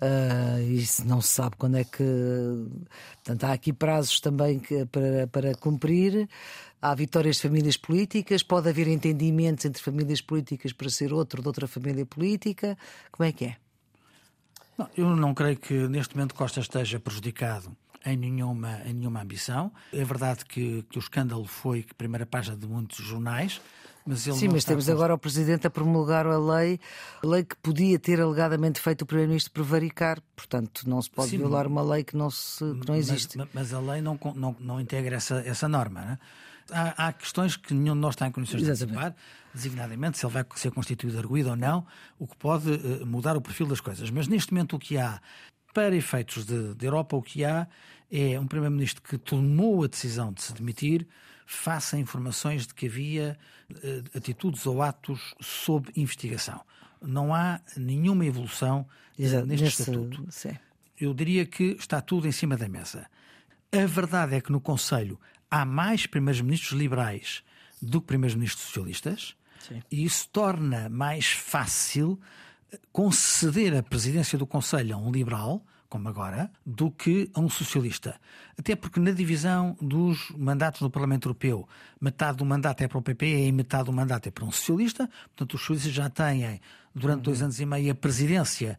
[0.00, 2.04] uh, e não se sabe quando é que.
[3.24, 6.28] Portanto, há aqui prazos também que, para, para cumprir.
[6.80, 11.48] Há vitórias de famílias políticas, pode haver entendimentos entre famílias políticas para ser outro de
[11.48, 12.76] outra família política.
[13.10, 13.56] Como é que é?
[14.76, 19.72] Não, eu não creio que neste momento Costa esteja prejudicado em nenhuma, em nenhuma ambição.
[19.92, 23.60] É verdade que, que o escândalo foi primeira página de muitos jornais.
[24.04, 26.80] Mas Sim, mas temos agora o Presidente a promulgar a lei,
[27.22, 30.20] a lei que podia ter alegadamente feito o Primeiro-Ministro prevaricar.
[30.34, 33.38] Portanto, não se pode Sim, violar uma lei que não, se, que não existe.
[33.38, 36.00] Mas, mas, a lei não, não, não integra essa, essa norma.
[36.00, 36.18] Né?
[36.72, 38.98] Há, há, questões que nenhum de nós está em condições Exatamente.
[38.98, 39.16] de antecipar,
[39.54, 41.86] designadamente se ele vai ser constituído arguído ou não,
[42.18, 44.10] o que pode uh, mudar o perfil das coisas.
[44.10, 45.20] Mas neste momento o que há,
[45.72, 47.68] para efeitos de, de Europa, o que há
[48.12, 51.06] é um Primeiro-Ministro que tomou a decisão de se demitir
[51.46, 53.38] face a informações de que havia
[53.70, 56.60] uh, atitudes ou atos sob investigação.
[57.00, 60.26] Não há nenhuma evolução uh, Exato, neste nesse, estatuto.
[60.30, 60.56] Sim.
[61.00, 63.06] Eu diria que está tudo em cima da mesa.
[63.72, 65.18] A verdade é que no Conselho
[65.50, 67.42] há mais primeiros-ministros liberais
[67.80, 69.82] do que primeiros-ministros socialistas, Sim.
[69.90, 72.20] e isso torna mais fácil
[72.92, 78.18] conceder a presidência do Conselho a um liberal, como agora, do que a um socialista.
[78.58, 81.68] Até porque na divisão dos mandatos no Parlamento Europeu,
[82.00, 85.06] metade do mandato é para o PP e metade do mandato é para um socialista,
[85.24, 86.58] portanto os socialistas já têm
[86.94, 87.22] durante uhum.
[87.22, 88.78] dois anos e meio a presidência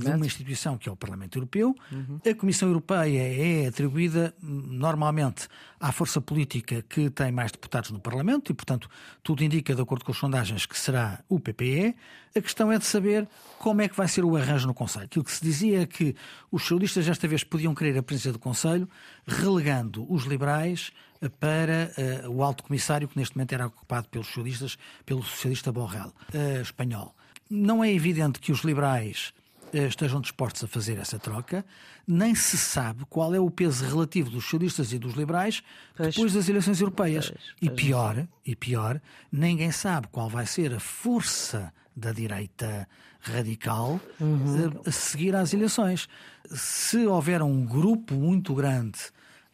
[0.00, 1.74] de uma instituição que é o Parlamento Europeu.
[1.90, 2.20] Uhum.
[2.28, 5.48] A Comissão Europeia é atribuída normalmente
[5.80, 8.88] à força política que tem mais deputados no Parlamento e, portanto,
[9.22, 11.94] tudo indica, de acordo com as sondagens, que será o PPE.
[12.36, 15.04] A questão é de saber como é que vai ser o arranjo no Conselho.
[15.04, 16.14] Aquilo que se dizia é que
[16.50, 18.88] os socialistas desta vez podiam querer a presidência do Conselho,
[19.26, 20.92] relegando os liberais
[21.38, 21.90] para
[22.26, 26.60] uh, o alto comissário, que neste momento era ocupado pelos socialistas, pelo socialista Borrell, uh,
[26.60, 27.14] espanhol
[27.54, 29.32] não é evidente que os liberais
[29.72, 31.64] eh, estejam dispostos a fazer essa troca,
[32.06, 35.62] nem se sabe qual é o peso relativo dos socialistas e dos liberais
[35.96, 37.30] pois, depois das eleições europeias.
[37.30, 37.72] Pois, pois.
[37.72, 39.00] E pior, e pior,
[39.32, 42.88] ninguém sabe qual vai ser a força da direita
[43.20, 44.72] radical uhum.
[44.84, 46.08] a, a seguir às eleições.
[46.50, 48.98] Se houver um grupo muito grande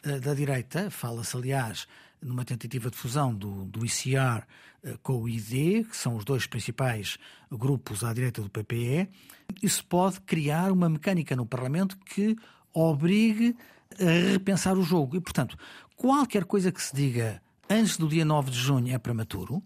[0.05, 1.87] uh, da direita, fala-se aliás
[2.21, 4.45] numa tentativa de fusão do, do ICR eh,
[5.03, 7.17] com o ID, que são os dois principais
[7.51, 9.09] grupos à direita do PPE,
[9.61, 12.35] isso pode criar uma mecânica no Parlamento que
[12.73, 13.55] obrigue
[13.99, 15.17] a repensar o jogo.
[15.17, 15.57] E, portanto,
[15.95, 19.61] qualquer coisa que se diga antes do dia 9 de junho é prematuro.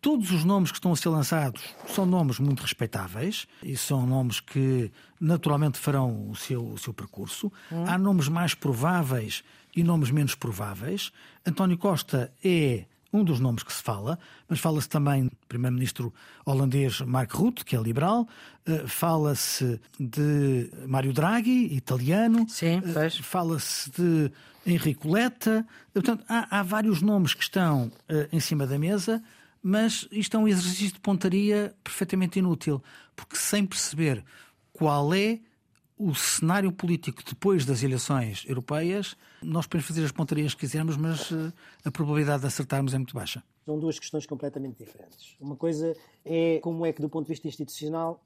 [0.00, 4.40] Todos os nomes que estão a ser lançados são nomes muito respeitáveis e são nomes
[4.40, 7.52] que naturalmente farão o seu, o seu percurso.
[7.70, 7.84] Hum.
[7.86, 9.44] Há nomes mais prováveis
[9.76, 11.12] e nomes menos prováveis.
[11.46, 16.12] António Costa é um dos nomes que se fala, mas fala-se também do primeiro-ministro
[16.46, 18.26] holandês Mark Rutte, que é liberal,
[18.66, 22.46] uh, fala-se de Mário Draghi, italiano,
[22.86, 24.32] uh, fala-se de
[24.66, 25.66] Enrico Letta.
[25.92, 27.90] Portanto, há, há, vários nomes que estão
[28.30, 29.22] em cima da mesa,
[29.62, 32.82] mas isto é um exercício de pontaria perfeitamente inútil,
[33.14, 34.24] porque sem perceber
[34.72, 35.38] qual é
[36.08, 41.30] o cenário político depois das eleições europeias, nós podemos fazer as pontarias que quisermos, mas
[41.30, 41.52] eh,
[41.84, 43.42] a probabilidade de acertarmos é muito baixa.
[43.64, 45.36] São duas questões completamente diferentes.
[45.40, 48.20] Uma coisa é como é que, do ponto de vista institucional,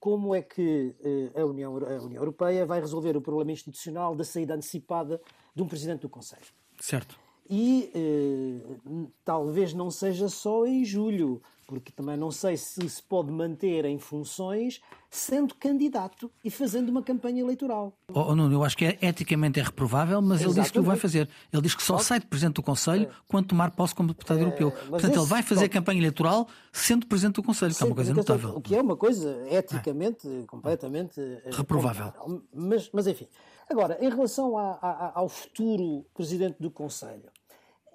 [0.00, 0.94] como é que
[1.34, 5.20] a União, a União Europeia vai resolver o problema institucional da saída antecipada
[5.54, 6.46] de um presidente do Conselho.
[6.80, 7.18] Certo.
[7.50, 8.78] E eh,
[9.24, 13.98] talvez não seja só em julho, porque também não sei se se pode manter em
[13.98, 17.92] funções sendo candidato e fazendo uma campanha eleitoral.
[18.10, 20.56] Oh, oh Nuno, eu acho que é, eticamente é reprovável, mas Exatamente.
[20.56, 21.28] ele disse que o vai fazer.
[21.52, 23.10] Ele diz que só sai de Presidente do Conselho é.
[23.28, 24.70] quando tomar posse como deputado é, europeu.
[24.70, 28.56] Portanto, ele vai fazer campanha eleitoral sendo Presidente do Conselho, que é uma coisa notável.
[28.56, 30.46] O que é uma coisa eticamente é.
[30.46, 32.14] completamente eh, reprovável.
[32.54, 33.28] Mas, mas enfim.
[33.68, 37.30] Agora, em relação a, a, ao futuro Presidente do Conselho,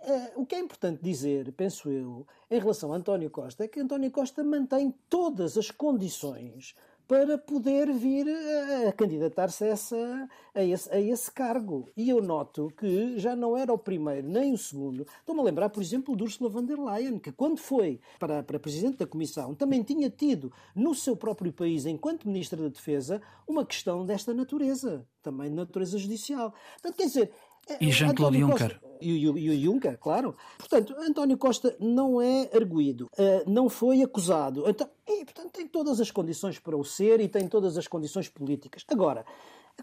[0.06, 3.80] Uh, o que é importante dizer, penso eu, em relação a António Costa, é que
[3.80, 6.76] António Costa mantém todas as condições
[7.08, 8.28] para poder vir
[8.88, 11.89] a, candidatar-se a, a, esse, a esse cargo.
[11.96, 15.06] E eu noto que já não era o primeiro nem o segundo.
[15.20, 18.60] Estou-me a lembrar, por exemplo, de Ursula von der Leyen, que quando foi para, para
[18.60, 23.66] Presidente da Comissão também tinha tido no seu próprio país, enquanto Ministra da Defesa, uma
[23.66, 26.54] questão desta natureza, também de natureza judicial.
[26.74, 27.32] Portanto, quer dizer,
[27.80, 28.80] e Jean-Claude Juncker.
[29.02, 30.36] E o, Juncker, claro.
[30.58, 34.63] Portanto, António Costa não é arguído, uh, não foi acusado.
[34.67, 38.30] Então, e, portanto, tem todas as condições para o ser e tem todas as condições
[38.30, 38.86] políticas.
[38.88, 39.26] Agora,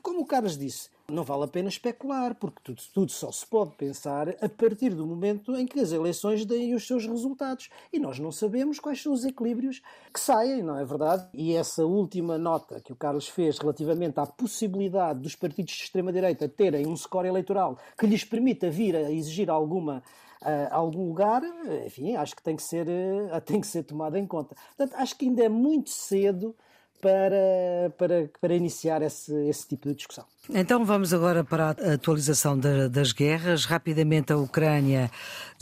[0.02, 3.74] como o Carlos disse, não vale a pena especular, porque tudo, tudo, só se pode
[3.76, 7.68] pensar a partir do momento em que as eleições deem os seus resultados.
[7.92, 11.28] E nós não sabemos quais são os equilíbrios que saem, não é verdade?
[11.34, 16.48] E essa última nota que o Carlos fez relativamente à possibilidade dos partidos de extrema-direita
[16.48, 20.02] terem um score eleitoral que lhes permita vir a exigir alguma
[20.42, 21.42] a algum lugar,
[21.84, 24.56] enfim, acho que tem que ser, eh, tem que ser tomado em conta.
[24.74, 26.56] Portanto, acho que ainda é muito cedo
[27.00, 30.24] para, para, para iniciar esse, esse tipo de discussão.
[30.52, 33.64] Então vamos agora para a atualização da, das guerras.
[33.64, 35.10] Rapidamente a Ucrânia,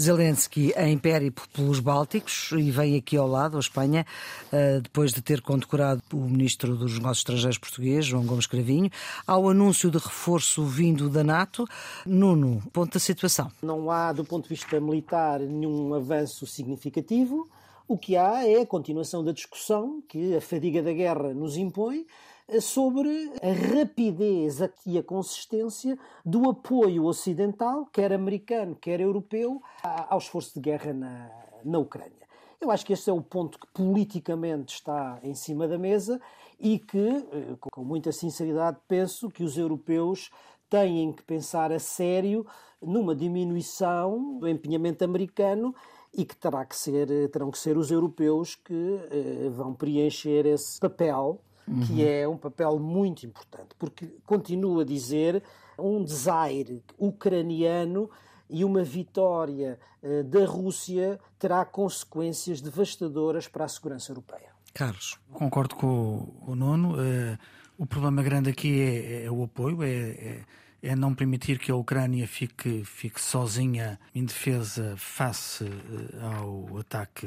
[0.00, 4.06] Zelensky em péripo pelos Bálticos e vem aqui ao lado, a Espanha,
[4.50, 8.90] eh, depois de ter condecorado o ministro dos Negócios Estrangeiros português, João Gomes Cravinho,
[9.26, 11.66] ao anúncio de reforço vindo da NATO.
[12.06, 13.50] Nuno, ponto da situação.
[13.62, 17.48] Não há, do ponto de vista militar, nenhum avanço significativo.
[17.88, 22.06] O que há é a continuação da discussão que a fadiga da guerra nos impõe
[22.46, 30.18] eh, sobre a rapidez e a consistência do apoio ocidental, quer americano, quer europeu, ao
[30.18, 31.30] esforço de guerra na,
[31.64, 32.28] na Ucrânia.
[32.60, 36.20] Eu acho que esse é o ponto que politicamente está em cima da mesa
[36.60, 40.30] e que, eh, com muita sinceridade, penso que os europeus
[40.68, 42.46] têm que pensar a sério
[42.82, 45.74] numa diminuição do empenhamento americano
[46.12, 50.78] e que terá que ser, terão que ser os europeus que eh, vão preencher esse
[50.80, 51.80] papel, uhum.
[51.86, 55.42] que é um papel muito importante, porque continua a dizer
[55.78, 58.10] um desaire ucraniano
[58.50, 64.50] e uma vitória eh, da Rússia terá consequências devastadoras para a segurança europeia.
[64.72, 65.18] Carlos.
[65.32, 66.94] Concordo com o, Nono.
[66.94, 67.38] Uh,
[67.76, 70.44] o problema grande aqui é, é o apoio, é, é
[70.82, 77.26] é não permitir que a Ucrânia fique, fique sozinha, indefesa, face eh, ao ataque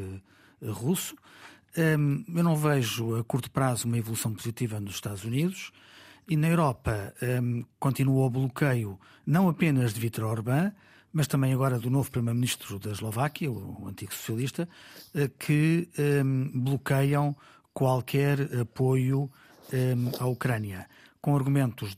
[0.61, 1.15] eh, russo.
[1.75, 5.71] Ehm, eu não vejo a curto prazo uma evolução positiva nos Estados Unidos
[6.27, 10.71] e na Europa ehm, continua o bloqueio não apenas de Viktor Orbán,
[11.13, 14.67] mas também agora do novo primeiro-ministro da Eslováquia, o antigo socialista,
[15.13, 17.35] eh, que ehm, bloqueiam
[17.73, 19.29] qualquer apoio
[20.19, 20.85] à Ucrânia
[21.21, 21.95] com argumentos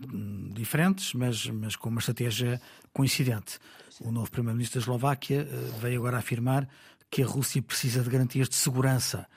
[0.52, 3.58] diferentes, mas, mas com uma estratégia coincidente.
[4.02, 6.68] O novo primeiro-ministro da Eslováquia eh, veio agora afirmar
[7.10, 9.28] que a Rússia precisa de garantias de segurança.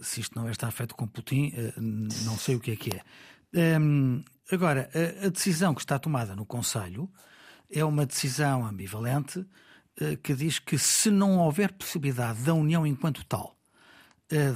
[0.00, 2.90] Se isto não é estar feito com Putin, eh, não sei o que é que
[2.96, 3.02] é.
[3.54, 4.90] Ehm, agora,
[5.24, 7.08] a decisão que está tomada no Conselho
[7.70, 9.46] é uma decisão ambivalente
[10.00, 13.54] eh, que diz que se não houver possibilidade da União enquanto tal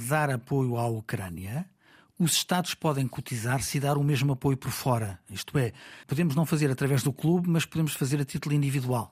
[0.09, 1.65] dar apoio à Ucrânia,
[2.21, 5.19] os Estados podem cotizar-se e dar o mesmo apoio por fora.
[5.27, 5.73] Isto é,
[6.05, 9.11] podemos não fazer através do clube, mas podemos fazer a título individual.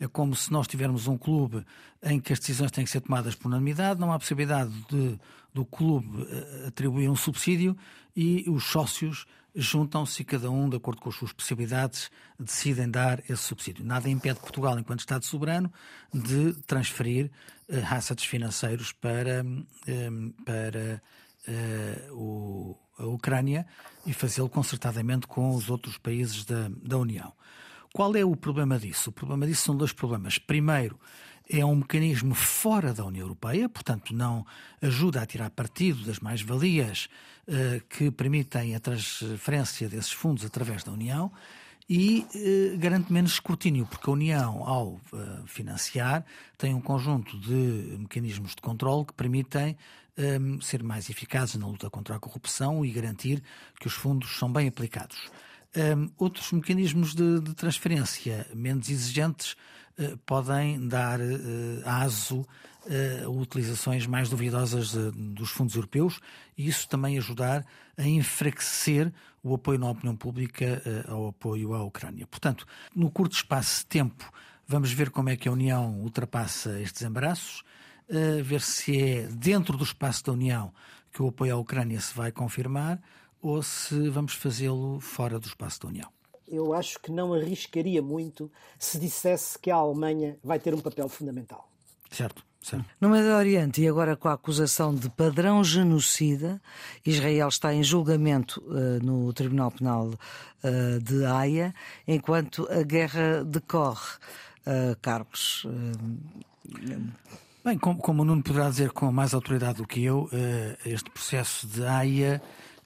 [0.00, 1.62] É como se nós tivermos um clube
[2.02, 5.20] em que as decisões têm que ser tomadas por unanimidade, não há possibilidade de,
[5.52, 7.76] do clube eh, atribuir um subsídio
[8.16, 13.20] e os sócios juntam-se e cada um, de acordo com as suas possibilidades, decidem dar
[13.28, 13.84] esse subsídio.
[13.84, 15.70] Nada impede Portugal, enquanto Estado soberano,
[16.14, 17.30] de transferir
[17.68, 19.44] uh, assets financeiros para,
[19.86, 20.10] eh,
[20.42, 21.02] para
[21.48, 23.66] uh, o, a Ucrânia
[24.06, 27.32] e fazê-lo concertadamente com os outros países da, da União.
[27.92, 29.10] Qual é o problema disso?
[29.10, 30.38] O problema disso são dois problemas.
[30.38, 30.98] Primeiro,
[31.48, 34.46] é um mecanismo fora da União Europeia, portanto, não
[34.80, 37.08] ajuda a tirar partido das mais-valias
[37.48, 41.32] uh, que permitem a transferência desses fundos através da União.
[41.90, 46.24] e eh, garante menos escrutínio, porque a União, ao eh, financiar,
[46.56, 49.76] tem um conjunto de mecanismos de controle que permitem
[50.20, 53.42] eh, ser mais eficazes na luta contra a corrupção e garantir
[53.80, 55.30] que os fundos são bem aplicados.
[55.74, 59.52] Um, outros mecanismos de, de, transferência menos exigentes
[59.98, 61.24] uh, podem dar uh,
[61.84, 66.20] aso uh, a utilizações mais duvidosas dos fundos europeus
[66.58, 67.64] e isso também ajudar
[67.96, 69.10] a enfraquecer
[69.42, 72.26] o apoio na opinião pública ao apoio à Ucrânia.
[72.26, 74.30] Portanto, no curto espaço de tempo,
[74.68, 77.62] vamos ver como é que a União ultrapassa estes embaraços,
[78.42, 80.72] ver se é dentro do espaço da União
[81.12, 83.00] que o apoio à Ucrânia se vai confirmar
[83.42, 86.08] ou se vamos fazê-lo fora do espaço da União?
[86.46, 91.08] Eu acho que não arriscaria muito se dissesse que a Alemanha vai ter um papel
[91.08, 91.70] fundamental.
[92.10, 92.44] Certo.
[92.62, 92.84] Certo.
[93.00, 96.60] No Médio Oriente, e agora com a acusação de padrão genocida,
[97.06, 101.74] Israel está em julgamento uh, no Tribunal Penal uh, de Haia,
[102.06, 104.18] enquanto a guerra decorre.
[104.66, 105.66] Uh, Carlos.
[107.62, 110.30] Bem, como, como o Nuno poderá dizer com mais autoridade do que eu,
[110.86, 112.40] este processo de Haia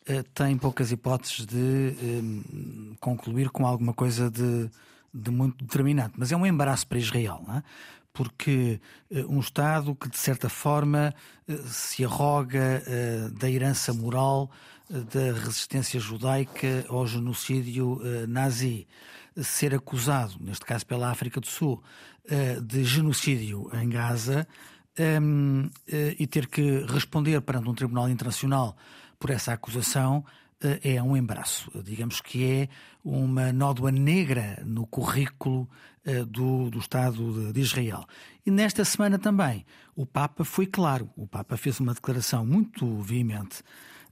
[0.05, 4.69] eh, tem poucas hipóteses de um, concluir com alguma coisa de,
[5.13, 6.15] de, muito determinante.
[6.19, 7.63] Mas é um embaraço para Israel, não é?
[8.13, 8.81] porque
[9.13, 11.15] uh, um Estado que, de certa forma,
[11.67, 12.83] se arroga
[13.33, 14.51] da herança moral
[14.89, 18.87] da resistência judaica ao genocídio nazi,
[19.37, 21.83] ser acusado, neste caso pela África do Sul,
[22.63, 24.47] de genocídio em Gaza
[25.23, 25.69] um,
[26.19, 28.77] e ter que responder perante um tribunal internacional
[29.19, 30.25] por essa acusação
[30.65, 31.71] eh, é um embaraço.
[31.83, 32.69] Digamos que é
[33.05, 35.69] uma nódoa negra no currículo
[36.05, 38.05] eh, do, do Estado de Israel.
[38.47, 39.65] E nesta semana também
[39.95, 41.11] o Papa foi claro.
[41.17, 43.63] O Papa fez uma declaração muito veemente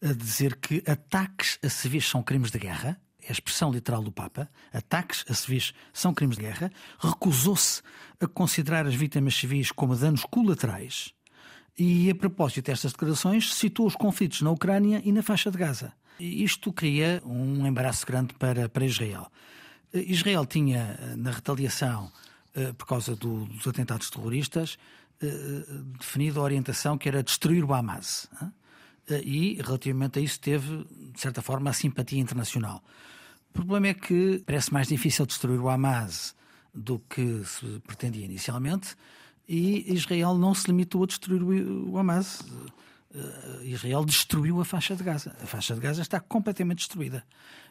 [0.02, 3.00] a dizer que ataques a civis são crimes de guerra.
[3.24, 4.48] É a expressão literal do Papa.
[4.72, 6.72] Ataques a civis são crimes de guerra.
[6.98, 7.82] Recusou-se
[8.20, 11.14] a considerar as vítimas civis como danos colaterais
[11.78, 15.92] e, a propósito destas declarações, citou os conflitos na Ucrânia e na faixa de Gaza.
[16.20, 19.30] Isto cria um embaraço grande para, para Israel.
[19.92, 22.10] Israel tinha, na retaliação
[22.54, 24.78] eh, por causa do, dos atentados terroristas,
[25.20, 25.64] eh,
[25.98, 28.28] definido a orientação que era destruir o Hamas.
[29.24, 32.82] E, relativamente a isso, teve, de certa forma, a simpatia internacional.
[33.52, 36.34] O problema é que parece mais difícil destruir o Hamas
[36.74, 38.96] do que se pretendia inicialmente
[39.46, 42.42] e Israel não se limitou a destruir o Hamas.
[43.14, 45.36] Eh, Israel destruiu a faixa de Gaza.
[45.42, 47.22] A faixa de Gaza está completamente destruída.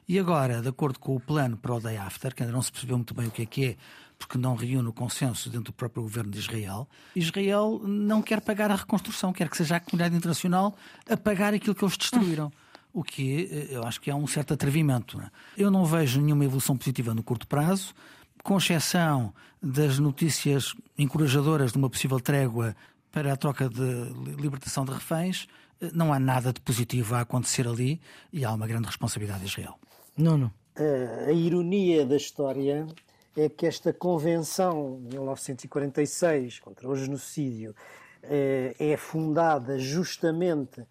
[0.08, 2.72] E agora, de acordo com o plano para o Day After, que ainda não se
[2.72, 3.78] percebeu muito bem o que é que é,
[4.20, 8.70] porque não reúne o consenso dentro do próprio governo de Israel, Israel não quer pagar
[8.70, 10.78] a reconstrução, quer que seja a comunidade internacional
[11.10, 12.52] a pagar aquilo que eles destruíram.
[12.94, 15.20] O que eh, eu acho que é um certo atrevimento.
[15.22, 15.30] É?
[15.58, 17.94] Eu não vejo nenhuma evolução positiva no curto prazo
[18.44, 22.76] com exceção das notícias encorajadoras de uma possível trégua
[23.12, 23.84] para a troca de
[24.40, 25.48] libertação de reféns,
[25.94, 28.00] não há nada de positivo a acontecer ali
[28.32, 29.76] e há uma grande responsabilidade de Israel.
[30.18, 30.52] Não, não.
[30.76, 32.88] A, a ironia da história
[33.36, 37.76] é que esta convenção de 1946 contra o genocídio
[38.24, 40.86] é, é fundada justamente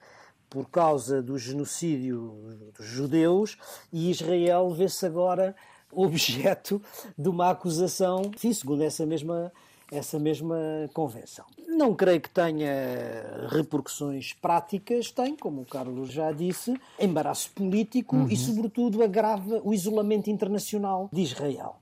[0.51, 2.35] por causa do genocídio
[2.77, 3.57] dos judeus
[3.93, 5.55] e Israel vê-se agora
[5.93, 6.83] objeto
[7.17, 9.53] de uma acusação, sim, segundo essa mesma
[9.93, 10.57] essa mesma
[10.95, 11.45] convenção.
[11.67, 18.29] Não creio que tenha repercussões práticas, tem, como o Carlos já disse, embaraço político uhum.
[18.29, 21.77] e, sobretudo, agrava o isolamento internacional de Israel.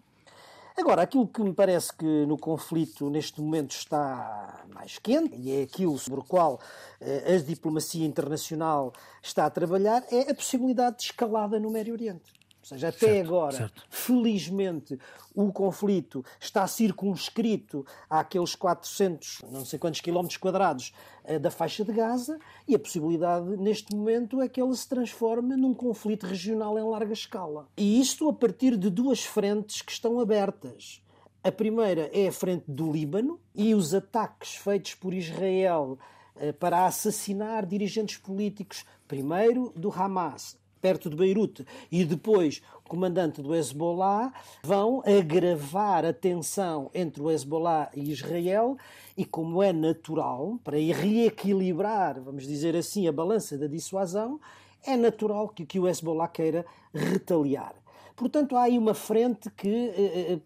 [0.78, 5.62] Agora, aquilo que me parece que no conflito neste momento está mais quente, e é
[5.62, 6.60] aquilo sobre o qual
[7.00, 12.37] eh, a diplomacia internacional está a trabalhar, é a possibilidade de escalada no Médio Oriente
[12.68, 13.82] seja, até certo, agora, certo.
[13.88, 14.98] felizmente,
[15.34, 20.92] o conflito está circunscrito àqueles 400, não sei quantos quilómetros quadrados
[21.24, 25.56] eh, da faixa de Gaza e a possibilidade, neste momento, é que ele se transforme
[25.56, 27.68] num conflito regional em larga escala.
[27.76, 31.02] E isto a partir de duas frentes que estão abertas.
[31.42, 35.98] A primeira é a frente do Líbano e os ataques feitos por Israel
[36.36, 43.42] eh, para assassinar dirigentes políticos, primeiro do Hamas, perto de Beirute, e depois o comandante
[43.42, 48.76] do Hezbollah, vão agravar a tensão entre o Hezbollah e Israel,
[49.16, 54.40] e como é natural, para reequilibrar, vamos dizer assim, a balança da dissuasão,
[54.86, 56.64] é natural que, que o Hezbollah queira
[56.94, 57.74] retaliar.
[58.16, 60.38] Portanto, há aí uma frente que eh, eh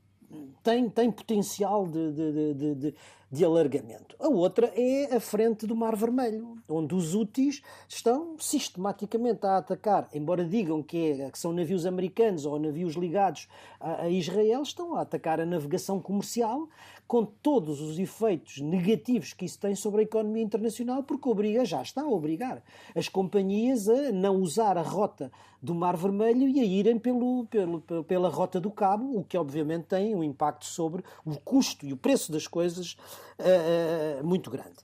[0.62, 2.94] tem, tem potencial de, de, de, de,
[3.30, 4.14] de alargamento.
[4.20, 10.08] A outra é a frente do Mar Vermelho, onde os úteis estão sistematicamente a atacar,
[10.12, 13.48] embora digam que, é, que são navios americanos ou navios ligados
[13.80, 16.68] a, a Israel, estão a atacar a navegação comercial
[17.12, 21.82] com todos os efeitos negativos que isso tem sobre a economia internacional, porque obriga, já
[21.82, 22.62] está a obrigar
[22.96, 27.82] as companhias a não usar a rota do Mar Vermelho e a irem pelo, pelo,
[28.04, 31.98] pela rota do Cabo, o que obviamente tem um impacto sobre o custo e o
[31.98, 32.96] preço das coisas
[33.38, 34.78] uh, muito grande.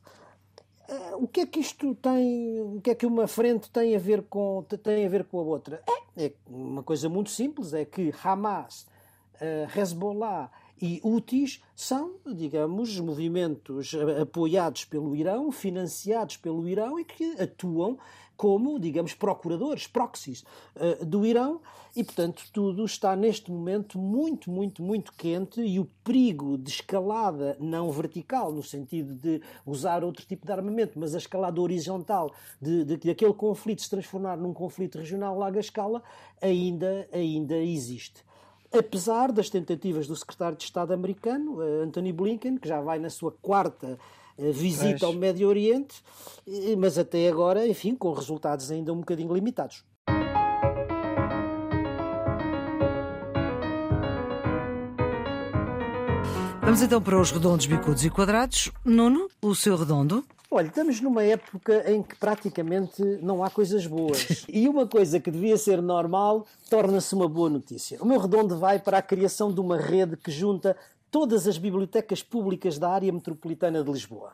[0.87, 3.99] Uh, o que é que isto tem, o que é que uma frente tem a
[3.99, 5.83] ver com, tem a ver com a outra?
[6.15, 8.87] É, é uma coisa muito simples, é que Hamas,
[9.41, 10.51] uh, Hezbollah
[10.81, 17.99] e Houthis são, digamos, movimentos apoiados pelo Irão, financiados pelo Irão e que atuam
[18.39, 20.45] como, digamos, procuradores, proxies
[20.77, 21.61] uh, do Irão.
[21.97, 27.57] E, portanto, tudo está neste momento muito, muito, muito quente e o perigo de escalada
[27.59, 32.85] não vertical, no sentido de usar outro tipo de armamento, mas a escalada horizontal de,
[32.85, 36.01] de, de aquele conflito se transformar num conflito regional larga escala,
[36.41, 38.28] ainda, ainda existe
[38.73, 43.11] apesar das tentativas do secretário de Estado americano, eh, Anthony Blinken, que já vai na
[43.11, 43.99] sua quarta
[44.37, 46.03] eh, visita ao Médio Oriente,
[46.79, 49.85] mas até agora, enfim, com resultados ainda um bocadinho limitados.
[56.69, 58.71] Vamos então para os redondos, bicudos e quadrados.
[58.85, 60.23] Nuno, o seu redondo?
[60.51, 64.47] Olha, estamos numa época em que praticamente não há coisas boas.
[64.49, 67.99] E uma coisa que devia ser normal torna-se uma boa notícia.
[68.01, 70.75] O meu redondo vai para a criação de uma rede que junta
[71.11, 74.33] todas as bibliotecas públicas da área metropolitana de Lisboa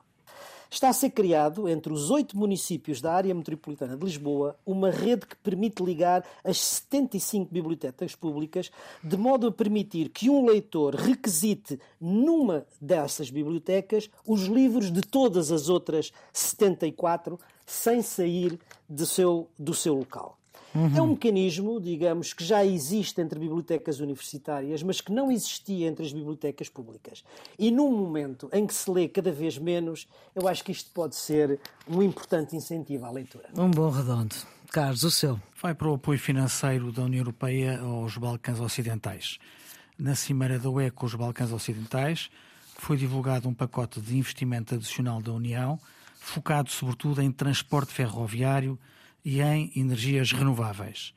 [0.75, 5.25] está a ser criado entre os oito municípios da área metropolitana de Lisboa uma rede
[5.27, 8.71] que permite ligar as 75 bibliotecas públicas,
[9.03, 15.53] de modo a permitir que um leitor requisite numa dessas bibliotecas os livros de todas
[15.53, 18.59] as outras 74 sem sair
[18.89, 20.37] do seu, do seu local.
[20.75, 20.97] Uhum.
[20.97, 26.05] É um mecanismo, digamos, que já existe entre bibliotecas universitárias, mas que não existia entre
[26.05, 27.25] as bibliotecas públicas.
[27.57, 31.15] E num momento em que se lê cada vez menos, eu acho que isto pode
[31.15, 33.49] ser um importante incentivo à leitura.
[33.57, 34.35] Um bom redondo.
[34.73, 35.41] Carlos, o seu?
[35.63, 39.39] Vai para o apoio financeiro da União Europeia aos Balcãs Ocidentais.
[39.97, 42.29] Na Cimeira da UE com os Balcãs Ocidentais,
[42.77, 45.79] foi divulgado um pacote de investimento adicional da União,
[46.19, 48.77] focado sobretudo em transporte ferroviário,
[49.25, 51.15] e em energias renováveis.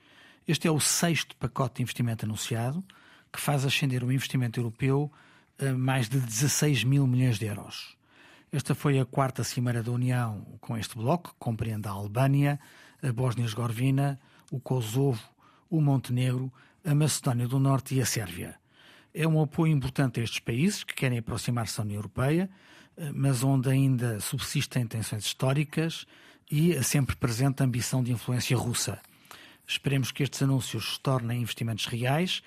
[0.47, 2.83] Este é o sexto pacote de investimento anunciado,
[3.31, 5.11] que faz ascender o investimento europeu
[5.59, 7.97] a mais de 16 mil milhões de euros.
[8.51, 12.59] Esta foi a quarta Cimeira da União com este bloco, que compreende a Albânia,
[13.03, 15.21] a Bósnia-Herzegovina, o Kosovo,
[15.69, 16.51] o Montenegro,
[16.85, 18.55] a Macedónia do Norte e a Sérvia.
[19.13, 22.49] É um apoio importante a estes países que querem aproximar-se da União Europeia,
[23.13, 26.05] mas onde ainda subsistem tensões históricas
[26.49, 28.99] e a sempre presente ambição de influência russa.
[29.67, 32.41] Esperemos que estes anúncios se tornem investimentos reais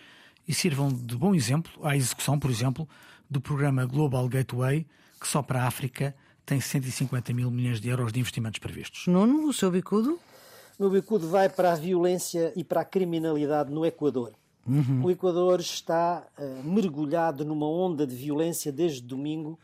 [0.48, 2.88] e sirvam de bom exemplo à execução, por exemplo,
[3.28, 4.86] do programa Global Gateway,
[5.20, 6.14] que só para a África
[6.46, 9.06] tem 150 mil milhões de euros de investimentos previstos.
[9.06, 10.18] Nuno, o seu bicudo?
[10.78, 14.32] O meu bicudo vai para a violência e para a criminalidade no Equador.
[14.66, 15.04] Uhum.
[15.04, 19.58] O Equador está uh, mergulhado numa onda de violência desde domingo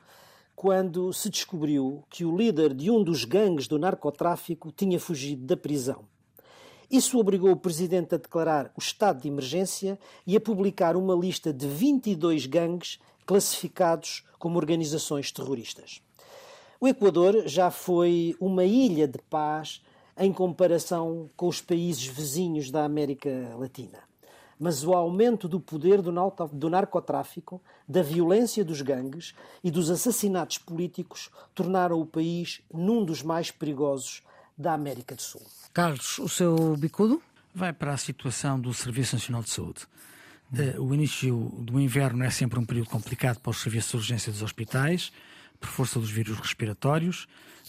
[0.57, 5.57] quando se descobriu que o líder de um dos gangues do narcotráfico tinha fugido da
[5.57, 6.07] prisão.
[6.91, 11.53] Isso obrigou o presidente a declarar o estado de emergência e a publicar uma lista
[11.53, 16.01] de 22 gangues classificados como organizações terroristas.
[16.81, 19.83] O Equador já foi uma ilha de paz
[20.17, 24.06] em comparação com os países vizinhos da América Latina
[24.59, 31.31] mas o aumento do poder do narcotráfico, da violência dos gangues e dos assassinatos políticos
[31.55, 34.23] tornaram o país num dos mais perigosos
[34.57, 35.43] da América do Sul.
[35.73, 37.23] Carlos, o seu bicudo?
[37.55, 39.87] Vai para a situação do Serviço Nacional de Saúde.
[40.55, 44.33] Eh, o início do inverno é sempre um período complicado para os serviços de urgência
[44.33, 45.13] dos hospitais,
[45.61, 47.27] por força dos vírus respiratórios.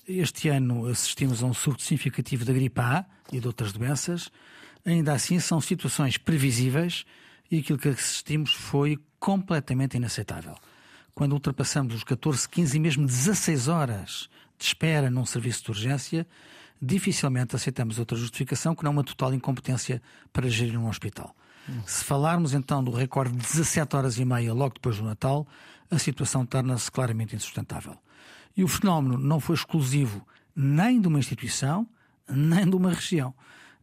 [0.08, 4.32] Este ano assistimos a um surto significativo da gripe A e de outras doenças.
[4.88, 7.04] Ainda assim, são situações previsíveis
[7.52, 10.56] e aquilo que assistimos foi completamente inaceitável.
[11.14, 16.26] Quando ultrapassamos os 14, 15 e mesmo 16 horas de espera num serviço de urgência,
[16.82, 21.36] dificilmente aceitamos outra justificação que não uma total incompetência para gerir um hospital.
[21.86, 25.46] Se falarmos então do recorde de 17 horas e meia logo depois do Natal,
[25.92, 27.98] a situação torna-se claramente insustentável.
[28.56, 30.26] E o fenómeno não foi exclusivo
[30.56, 31.86] nem de uma instituição,
[32.30, 33.34] nem de uma região.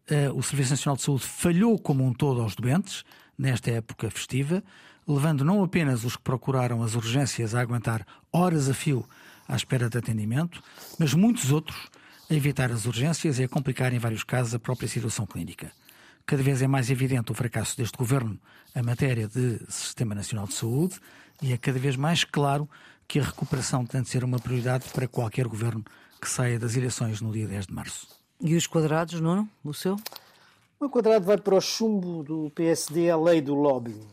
[0.09, 3.05] Eh, o Serviço Nacional de Saúde falhou como um todo aos doentes
[3.39, 4.63] nesta época festiva.
[5.07, 9.07] levando não apenas os que procuraram as urgências a aguentar horas a fio
[9.47, 10.63] à espera de atendimento,
[10.99, 11.91] mas muitos outros
[12.31, 15.71] a evitar as urgências e a complicar, em vários casos, a própria situação clínica.
[16.25, 18.39] Cada vez é mais evidente o fracasso deste governo
[18.75, 20.99] em matéria de Sistema Nacional de Saúde
[21.43, 22.69] e é cada vez mais claro
[23.07, 25.85] que a recuperação tem de ser uma prioridade para qualquer governo
[26.19, 28.24] que saia das eleições no dia 10 de março.
[28.41, 29.49] E os quadrados, não?
[29.65, 29.97] O seu?
[30.79, 34.07] O quadrado vai para o chumbo do PSD a lei do lobbying.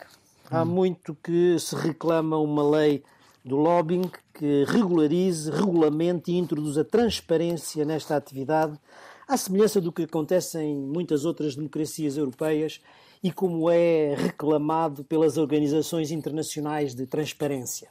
[0.49, 0.65] Há hum.
[0.65, 3.03] muito que se reclama uma lei
[3.43, 8.79] do lobbying que regularize, regulamente e introduza transparência nesta atividade,
[9.27, 12.81] à semelhança do que acontece em muitas outras democracias europeias
[13.23, 17.89] e como é reclamado pelas organizações internacionais de transparência.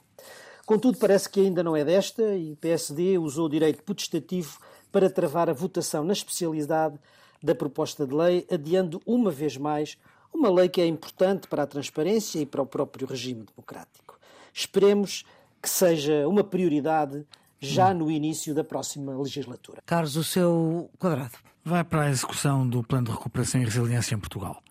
[0.66, 4.58] Contudo, parece que ainda não é desta e o PSD usou o direito potestativo
[4.92, 6.98] para travar a votação na especialidade
[7.42, 9.96] da proposta de lei, adiando uma vez mais
[10.32, 14.18] uma lei que é importante para a transparência e para o próprio regime democrático.
[14.52, 15.24] Esperemos
[15.60, 17.26] que seja uma prioridade
[17.58, 19.82] já no início da próxima legislatura.
[19.84, 21.36] Carlos, o seu quadrado.
[21.62, 24.62] Vai para a execução do Plano de Recuperação e Resiliência em Portugal.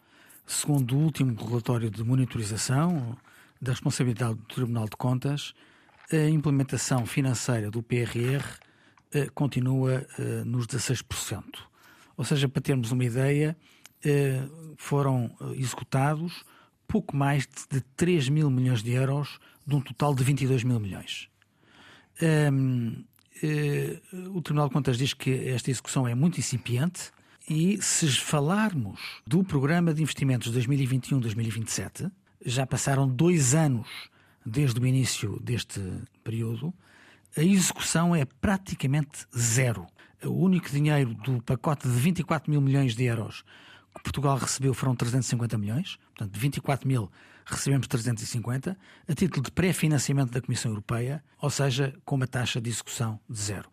[0.47, 3.15] Segundo o último relatório de monitorização
[3.61, 5.53] da responsabilidade do Tribunal de Contas,
[6.11, 8.57] a implementação financeira do PRR
[9.33, 11.43] continua eh, nos 16%.
[12.15, 13.57] Ou seja, para termos uma ideia,
[14.03, 14.41] eh,
[14.77, 16.43] foram executados
[16.87, 21.29] pouco mais de 3 mil milhões de euros de um total de 22 mil milhões.
[24.33, 27.11] O Tribunal de Contas diz que esta execução é muito incipiente
[27.49, 32.11] e se falarmos do programa de investimentos 2021-2027,
[32.45, 33.87] já passaram dois anos
[34.45, 35.81] desde o início deste
[36.23, 36.73] período,
[37.35, 39.85] a execução é praticamente zero.
[40.23, 43.43] O único dinheiro do pacote de 24 mil milhões de euros
[43.95, 47.11] que Portugal recebeu foram 350 milhões, portanto, de 24 mil
[47.45, 48.77] recebemos 350,
[49.07, 53.39] a título de pré-financiamento da Comissão Europeia, ou seja, com uma taxa de execução de
[53.39, 53.69] zero.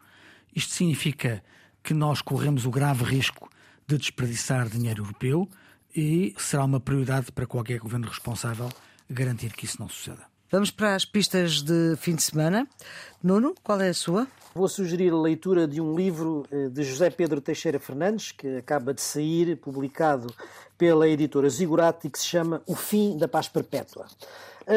[0.55, 1.45] Isto significa
[1.83, 3.51] que nós corremos o grave risco
[3.87, 5.49] de desperdiçar dinheiro europeu
[5.95, 8.71] e será uma prioridade para qualquer governo responsável
[9.09, 10.36] garantir que isso não suceda.
[10.57, 12.67] Vamos para as pistas de fim de semana.
[13.23, 14.27] Nuno, qual é a sua?
[14.55, 18.95] Vou sugerir a leitura de um livro eh, de José Pedro Teixeira Fernandes, que acaba
[18.95, 20.35] de sair, publicado
[20.79, 24.07] pela editora Zigurati, que se chama O Fim da Paz Perpétua.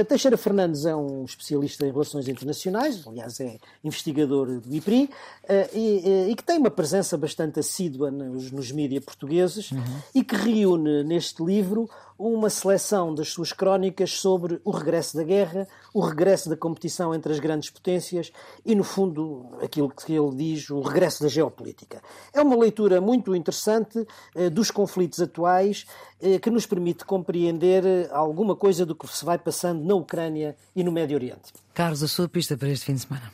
[0.08, 5.10] Teixeira Fernandes é um especialista em relações internacionais, aliás, é investigador do IPRI,
[5.48, 9.82] eh, e, e que tem uma presença bastante assídua nos, nos mídias portugueses uhum.
[10.14, 11.90] e que reúne neste livro
[12.20, 17.32] uma seleção das suas crónicas sobre o regresso da guerra, o regresso da competição entre
[17.32, 18.30] as grandes potências
[18.66, 22.02] e, no fundo, aquilo que ele diz, o regresso da geopolítica.
[22.34, 24.06] É uma leitura muito interessante
[24.36, 25.86] eh, dos conflitos atuais
[26.22, 30.58] eh, que nos permite compreender eh, alguma coisa do que se vai passando na Ucrânia
[30.76, 31.54] e no Médio Oriente.
[31.74, 33.32] Carlos, a sua pista para este fim de semana?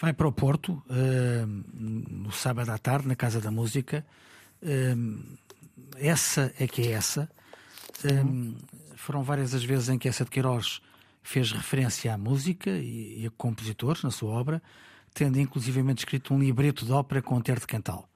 [0.00, 4.06] Vai para o Porto, no sábado à tarde, na Casa da Música.
[5.98, 7.28] essa é que é essa.
[8.04, 8.56] Uhum.
[8.96, 10.80] foram várias as vezes em que essa de Queiroz
[11.22, 14.62] fez referência à música e, a compositores na sua obra,
[15.12, 18.08] tendo inclusivamente escrito um libreto de ópera com Ter de Cantal.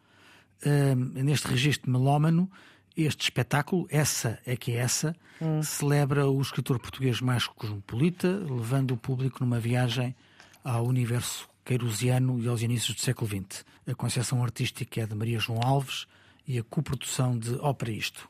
[1.14, 2.51] neste registro melómano,
[2.97, 5.62] este espetáculo, essa é que é essa, hum.
[5.62, 10.14] celebra o escritor português mais cosmopolita, levando o público numa viagem
[10.62, 13.64] ao universo queirosiano e aos inícios do século XX.
[13.87, 16.07] A concepção artística é de Maria João Alves
[16.47, 18.28] e a coprodução de Ópera Isto.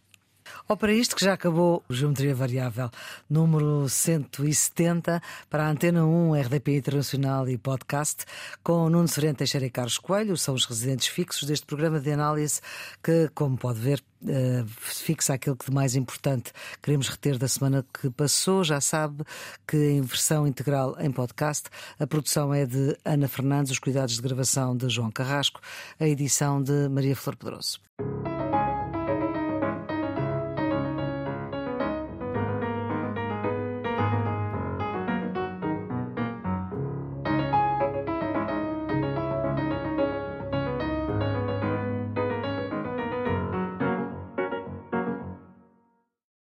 [0.68, 2.90] Ou para isto que já acabou o Geometria Variável,
[3.28, 8.24] número 170, para a Antena 1, RDP Internacional e Podcast,
[8.62, 12.60] com Nuno Serente Teixeira e Carlos Coelho, são os residentes fixos deste programa de análise
[13.02, 17.84] que, como pode ver, Uh, fixa aquilo que de mais importante queremos reter da semana
[17.92, 18.62] que passou.
[18.62, 19.24] Já sabe
[19.66, 24.22] que em versão integral em podcast, a produção é de Ana Fernandes, os cuidados de
[24.22, 25.60] gravação de João Carrasco,
[25.98, 27.80] a edição de Maria Flor Pedroso.